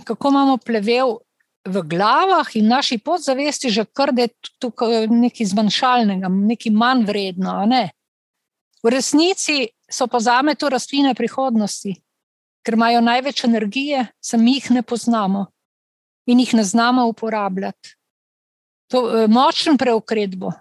kako 0.05 0.33
imamo 0.33 0.57
plevel 0.59 1.19
v 1.65 1.83
glavah 1.89 2.49
in 2.57 2.69
naši 2.69 2.99
podzavesti, 2.99 3.71
že 3.71 3.85
kar 3.85 4.13
je 4.17 4.29
tukaj 4.61 5.07
nekaj 5.09 5.47
zmanjšalnega, 5.53 6.29
nekaj 6.29 6.73
manj 6.73 7.05
vredno. 7.09 7.57
Ne? 7.69 7.89
V 8.85 8.93
resnici 8.93 9.71
so 9.89 10.07
pa 10.07 10.21
za 10.21 10.43
me 10.43 10.55
to 10.55 10.69
rastline 10.69 11.15
prihodnosti, 11.15 11.95
ker 12.65 12.77
imajo 12.77 13.01
največ 13.01 13.45
energije, 13.49 14.07
sami 14.21 14.59
jih 14.59 14.71
ne 14.71 14.83
poznamo 14.83 15.47
in 16.27 16.41
jih 16.41 16.55
ne 16.55 16.65
znamo 16.65 17.07
uporabljati. 17.09 17.97
To 18.95 19.01
je 19.11 19.29
močen 19.29 19.79
preokretbo. 19.79 20.53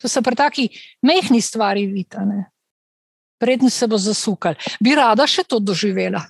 To 0.00 0.08
so 0.08 0.20
pa 0.20 0.34
taki 0.36 0.68
mehki 1.02 1.40
stvari, 1.40 1.86
vidite. 1.88 2.20
Prednji 3.40 3.70
se 3.70 3.88
bo 3.88 3.96
zasukal. 3.96 4.54
Bi 4.80 4.92
rada 4.94 5.24
še 5.24 5.46
to 5.48 5.56
doživela, 5.60 6.20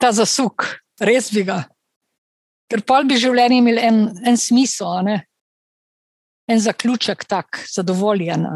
ta 0.00 0.12
zasuk, 0.16 0.64
res 1.00 1.28
bi 1.32 1.44
ga. 1.44 1.66
Ker 2.72 2.80
pa 2.88 3.02
bi 3.04 3.20
življenje 3.20 3.60
imelo 3.60 3.84
en, 3.84 4.00
en 4.24 4.40
smisel, 4.40 5.12
en 6.48 6.60
zaključek, 6.64 7.28
tak, 7.28 7.60
zadovoljen. 7.68 8.48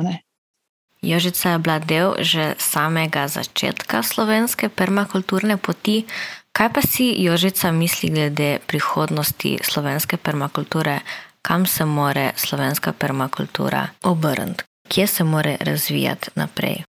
Jožica 1.05 1.53
je 1.53 1.59
bila 1.61 1.79
del 1.79 2.17
že 2.25 2.55
samega 2.61 3.29
začetka 3.29 4.03
slovenske 4.03 4.73
permakulturne 4.73 5.61
poti. 5.61 6.05
Kaj 6.53 6.69
pa 6.73 6.83
si 6.83 7.13
Jožica 7.21 7.71
misli 7.73 8.11
glede 8.11 8.59
prihodnosti 8.67 9.61
slovenske 9.65 10.17
permakulture? 10.17 11.01
Kam 11.43 11.67
se 11.67 11.85
more 11.85 12.33
slovenska 12.37 12.93
permakultura 12.93 13.89
obrniti? 14.03 14.65
Kje 14.89 15.07
se 15.07 15.25
more 15.25 15.57
razvijati 15.61 16.31
naprej? 16.35 16.83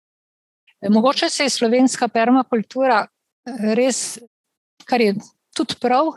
Mogoče 0.88 1.30
se 1.30 1.42
je 1.42 1.50
slovenska 1.50 2.08
permakultura 2.08 3.06
res, 3.74 4.18
kar 4.84 5.00
je 5.00 5.14
tudi 5.56 5.74
prav, 5.80 6.12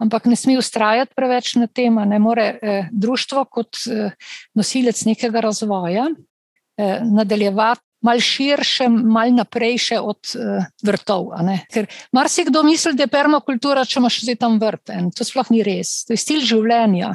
ampak 0.00 0.28
ne 0.30 0.36
sme 0.36 0.58
ustrajati 0.58 1.14
preveč 1.16 1.54
na 1.58 1.66
tem, 1.66 1.94
ne 1.94 2.18
more 2.18 2.44
eh, 2.54 2.88
društvo 2.92 3.44
kot 3.44 3.80
eh, 3.90 4.14
nosilec 4.54 5.04
nekega 5.04 5.42
razvoja 5.44 6.08
eh, 6.10 7.00
nadaljevati. 7.02 7.82
Mal 8.04 8.20
širše, 8.20 8.84
mal 8.92 9.30
naprej 9.32 9.78
še 9.80 9.96
od 9.96 10.34
uh, 10.36 10.66
vrtov. 10.84 11.30
Ker 11.72 11.86
marsikdo 12.12 12.60
misli, 12.60 12.92
da 12.92 13.06
je 13.06 13.12
permakultura, 13.14 13.86
če 13.88 13.96
imaš 13.96 14.18
zdaj 14.26 14.36
tam 14.42 14.58
vrt. 14.60 14.92
In 14.92 15.06
to 15.08 15.24
sploh 15.24 15.48
ni 15.48 15.62
res. 15.64 16.02
To 16.04 16.12
je 16.12 16.20
stil 16.20 16.42
življenja. 16.44 17.14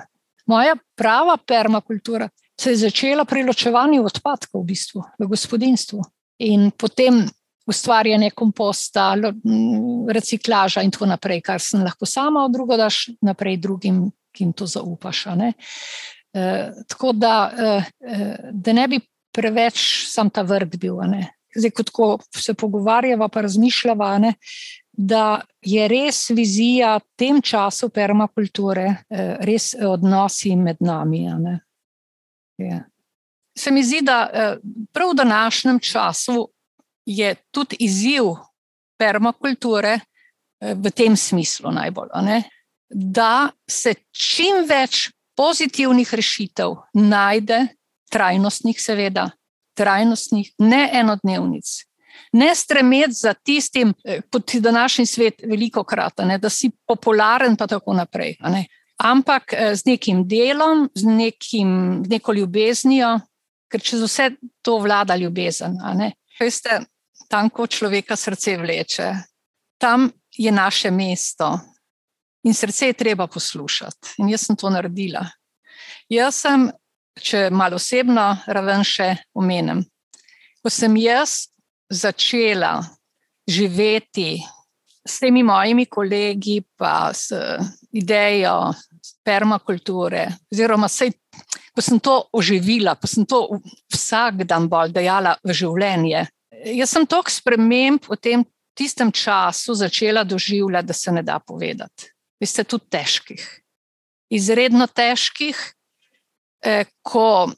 Moja 0.50 0.76
prava 0.98 1.38
permakultura 1.38 2.30
se 2.60 2.74
je 2.74 2.78
začela 2.78 3.26
pri 3.26 3.44
ločevanju 3.44 4.04
odpadkov 4.06 4.64
v, 4.64 4.66
bistvu, 4.74 5.04
v 5.20 5.28
gospodinstvu 5.30 6.02
in 6.44 6.72
potem 6.72 7.22
ustvarjanje 7.70 8.32
komposta, 8.36 9.14
reciklaža 10.10 10.82
in 10.82 10.92
tako 10.92 11.06
naprej, 11.12 11.44
kar 11.46 11.62
sem 11.62 11.84
lahko 11.86 12.08
sama, 12.10 12.48
drugo 12.50 12.78
daš 12.80 13.12
naprej 13.22 13.60
drugim, 13.62 14.08
ki 14.34 14.48
jim 14.48 14.54
to 14.58 14.66
zaupaš. 14.66 15.26
E, 15.30 15.54
tako 16.90 17.14
da, 17.14 17.36
e, 17.54 18.24
da 18.52 18.74
ne 18.74 18.88
bi 18.90 19.00
preveč 19.36 20.10
sam 20.10 20.32
ta 20.34 20.42
vrt 20.42 20.80
bil. 20.82 20.98
Zdaj, 21.56 21.72
ko 21.94 22.10
se 22.34 22.54
pogovarjava, 22.58 23.30
pa 23.30 23.46
razmišljava, 23.46 24.16
ne, 24.26 24.34
da 25.00 25.42
je 25.64 25.88
res 25.88 26.26
vizija 26.36 26.98
v 26.98 27.06
tem 27.16 27.42
času 27.42 27.88
permakulture, 27.90 28.88
e, 29.08 29.28
res 29.48 29.72
odnosi 29.80 30.56
med 30.60 30.82
nami. 30.84 31.24
Se 33.56 33.72
mi 33.72 33.84
zdi, 33.84 34.02
da 34.04 34.28
prav 34.92 35.14
v 35.14 35.20
današnjem 35.22 35.80
času 35.80 36.50
je 37.06 37.36
tudi 37.52 37.76
izziv 37.80 38.36
permakulture 39.00 40.00
eh, 40.00 40.76
v 40.76 40.92
tem 40.92 41.16
smislu 41.18 41.72
najbolj, 41.72 42.12
da 42.90 43.50
se 43.70 43.96
čim 44.12 44.66
več 44.68 45.10
pozitivnih 45.40 46.14
rešitev 46.14 46.76
najde, 46.94 47.68
trajnostnih, 48.12 48.82
seveda, 48.82 49.30
trajnostnih, 49.78 50.52
ne 50.60 50.82
enodnevnic. 51.00 51.70
Ne 52.32 52.56
stremeti 52.56 53.14
za 53.14 53.34
tistim, 53.34 53.94
eh, 54.06 54.22
kot 54.32 54.54
je 54.54 54.62
današnji 54.62 55.06
svet, 55.06 55.42
veliko 55.48 55.84
krat, 55.84 56.18
ne, 56.18 56.38
da 56.38 56.50
si 56.50 56.72
popularen, 56.88 57.56
pa 57.58 57.68
tako 57.68 57.94
naprej. 57.94 58.36
Ampak 58.98 59.54
eh, 59.54 59.76
z 59.76 59.86
nekim 59.86 60.28
delom, 60.28 60.90
z 60.96 61.04
nekim, 61.04 62.04
neko 62.08 62.34
ljubeznijo, 62.34 63.20
ker 63.70 63.82
čez 63.82 64.04
vse 64.04 64.32
to 64.62 64.78
vlada 64.78 65.16
ljubezen. 65.16 65.78
Veste, 66.40 66.82
tam, 67.30 67.50
ko 67.50 67.68
človeka 67.68 68.16
srce 68.16 68.58
vleče, 68.58 69.14
tam 69.78 70.10
je 70.38 70.52
naše 70.52 70.92
mesto 70.92 71.60
in 72.44 72.54
srce 72.54 72.88
je 72.88 72.94
treba 72.94 73.28
poslušati. 73.28 74.16
In 74.18 74.30
jaz 74.30 74.46
sem 74.48 74.56
to 74.56 74.70
naredila. 74.70 75.26
Jaz 76.10 76.42
sem, 76.46 76.70
če 77.22 77.50
malo 77.52 77.78
osebno 77.78 78.38
raven 78.48 78.84
še 78.88 79.12
omenim, 79.36 79.84
ko 80.64 80.72
sem 80.72 80.96
jaz 80.98 81.49
začela 81.90 82.80
živeti 83.50 84.38
s 85.08 85.20
temi 85.20 85.44
mojimi 85.44 85.86
kolegi, 85.86 86.62
pa 86.78 87.10
s 87.14 87.34
idejo 87.92 88.72
permakulture, 89.26 90.28
oziroma 90.52 90.90
sej, 90.90 91.12
ko 91.74 91.82
sem 91.82 92.00
to 92.00 92.16
oživila, 92.34 92.96
ko 92.96 93.08
sem 93.08 93.26
to 93.26 93.42
vsak 93.94 94.44
dan 94.46 94.68
bolj 94.70 94.94
dejala 94.94 95.36
v 95.44 95.56
življenje, 95.56 96.26
jaz 96.76 96.94
sem 96.94 97.08
toliko 97.10 97.34
sprememb 97.34 98.06
v 98.10 98.18
tem 98.22 98.46
tistem 98.78 99.12
času 99.12 99.76
začela 99.76 100.24
doživljati, 100.24 100.88
da 100.88 100.94
se 100.94 101.12
ne 101.12 101.24
da 101.24 101.40
povedati. 101.40 102.12
Vi 102.40 102.48
ste 102.48 102.64
tudi 102.64 102.88
težkih, 102.90 103.44
izredno 104.32 104.88
težkih, 104.88 105.58
eh, 106.64 106.86
ko 107.02 107.50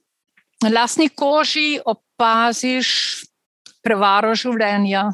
na 0.63 0.69
lastni 0.69 1.09
koži 1.09 1.79
opaziš 1.85 3.25
prevaro 3.83 4.33
življenja, 4.37 5.09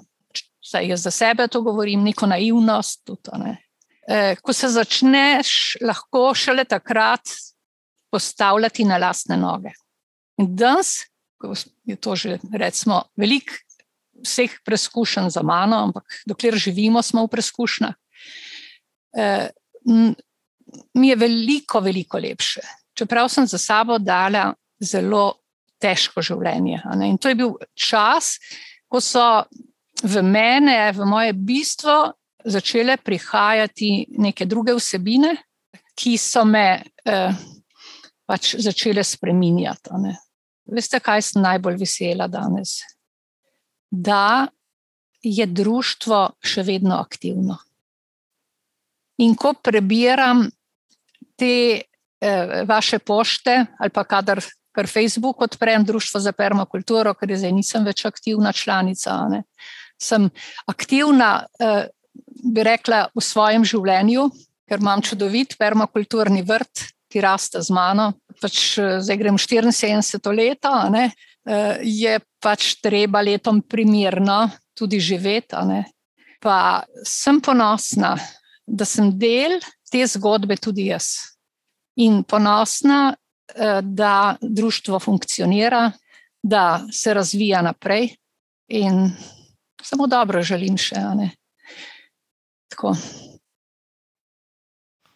saj 0.63 0.91
jaz 0.91 1.05
za 1.07 1.11
sebe 1.11 1.47
to 1.47 1.61
govorim, 1.65 2.03
neko 2.03 2.27
naivnost. 2.27 3.03
Tudi, 3.07 3.39
ne. 3.43 3.57
eh, 4.07 4.35
ko 4.41 4.53
se 4.53 4.69
začneš 4.69 5.77
lahko 5.81 6.33
šele 6.35 6.65
takrat 6.65 7.35
postavljati 8.11 8.85
na 8.85 8.97
lastne 8.97 9.37
noge. 9.37 9.73
In 10.37 10.55
danes, 10.55 11.07
ko 11.41 11.53
je 11.85 11.95
to 11.95 12.15
že 12.15 12.39
recimo 12.53 13.03
veliko 13.17 13.53
vseh 14.23 14.51
preizkušenj 14.65 15.29
za 15.29 15.43
mano, 15.43 15.77
ampak 15.83 16.03
dokler 16.25 16.55
živimo, 16.57 17.01
smo 17.01 17.25
v 17.25 17.31
preizkušnjah. 17.35 17.93
E, 19.17 19.49
mi 20.93 21.09
je 21.09 21.15
veliko, 21.15 21.79
veliko 21.79 22.17
lepše. 22.17 22.61
Čeprav 22.97 23.29
sem 23.29 23.47
za 23.47 23.57
sabo 23.57 23.99
dala 23.99 24.53
zelo 24.79 25.37
težko 25.81 26.23
življenje. 26.25 26.81
In 27.05 27.17
to 27.17 27.29
je 27.29 27.37
bil 27.37 27.55
čas, 27.75 28.37
ko 28.89 29.01
so 29.03 29.45
v 30.03 30.23
mene, 30.23 30.91
v 30.93 31.05
moje 31.05 31.33
bistvo, 31.33 32.13
začele 32.47 32.97
prihajati 32.97 34.19
neke 34.23 34.45
druge 34.45 34.75
vsebine, 34.77 35.35
ki 35.97 36.17
so 36.21 36.45
me 36.45 36.83
eh, 37.05 37.39
pač 38.25 38.55
začele 38.61 39.03
spreminjati. 39.03 40.03
Veste, 40.67 41.01
kaj 41.01 41.25
sem 41.25 41.41
najbolj 41.41 41.81
vesela 41.81 42.27
danes? 42.31 42.79
da 43.91 44.47
je 45.21 45.45
društvo 45.45 46.19
še 46.43 46.63
vedno 46.63 46.99
aktivno. 46.99 47.57
In 49.17 49.35
ko 49.35 49.53
prebiram 49.53 50.45
te 51.35 51.53
eh, 51.81 52.63
vaše 52.67 52.99
pošte, 52.99 53.65
ali 53.79 53.89
pa 53.89 54.03
kadar 54.03 54.41
kar 54.77 54.89
Facebook 54.89 55.41
odprem, 55.41 55.85
Društvo 55.85 56.21
za 56.21 56.33
permakulturo, 56.37 57.15
ker 57.17 57.33
zdaj 57.33 57.53
nisem 57.55 57.85
več 57.87 58.05
aktivna 58.05 58.53
članica, 58.53 59.17
ne, 59.31 59.43
sem 59.97 60.29
aktivna, 60.69 61.47
eh, 61.59 61.87
bi 62.45 62.63
rekla, 62.63 63.07
v 63.15 63.23
svojem 63.25 63.65
življenju, 63.65 64.29
ker 64.69 64.83
imam 64.83 65.01
čudovit 65.01 65.57
permakulturni 65.57 66.43
vrt, 66.45 66.91
ki 67.09 67.23
raste 67.23 67.61
z 67.63 67.73
mano. 67.73 68.11
Pač 68.37 68.77
eh, 68.77 68.99
zdaj 69.01 69.17
grem 69.17 69.41
74 69.41 70.37
let, 70.37 70.69
Eh, 71.47 71.79
je 71.81 72.19
pač 72.43 72.75
treba 72.83 73.21
letom 73.23 73.61
primerno 73.63 74.49
tudi 74.75 74.99
živeti. 74.99 75.55
Pa 76.43 76.83
sem 77.07 77.39
ponosna, 77.41 78.17
da 78.67 78.85
sem 78.85 79.13
del 79.15 79.55
te 79.87 80.03
zgodbe 80.03 80.57
tudi 80.59 80.89
jaz. 80.91 81.39
In 82.03 82.21
ponosna, 82.27 83.15
da 83.81 84.35
društvo 84.41 84.99
funkcionira, 84.99 85.91
da 86.43 86.81
se 86.91 87.13
razvija 87.13 87.61
naprej 87.61 88.09
in 88.67 89.11
samo 89.81 90.07
dobro 90.07 90.41
želim 90.41 90.77
še. 90.77 90.95
Tako. 92.67 92.95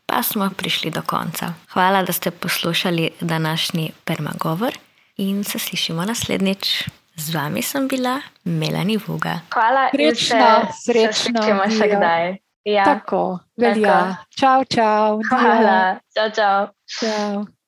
Pa 0.06 0.24
smo 0.24 0.50
prišli 0.58 0.91
do 0.91 1.02
konca. 1.02 1.54
Hvala, 1.72 2.04
da 2.04 2.13
ste 2.13 2.32
poslušali 2.32 3.10
današnji 3.22 3.91
permagovor 4.06 4.78
in 5.17 5.44
se 5.44 5.60
slišimo 5.60 6.06
naslednjič. 6.06 6.84
Z 7.15 7.36
vami 7.36 7.62
sem 7.62 7.88
bila 7.88 8.22
Melani 8.44 8.98
Vuga. 9.08 9.39
Hvala, 9.54 9.89
srečno, 9.94 10.67
srečno. 10.86 11.44
Če 11.44 11.50
imaš 11.52 11.78
še 11.78 11.88
kdaj. 11.96 12.36
Ja, 12.63 12.86
tako, 12.86 13.39
velja. 13.58 14.15
Čau, 14.39 14.63
čau. 14.70 15.22
Hvala, 15.30 16.00
čau, 16.13 16.30
čau. 16.36 16.67
čau. 17.00 17.61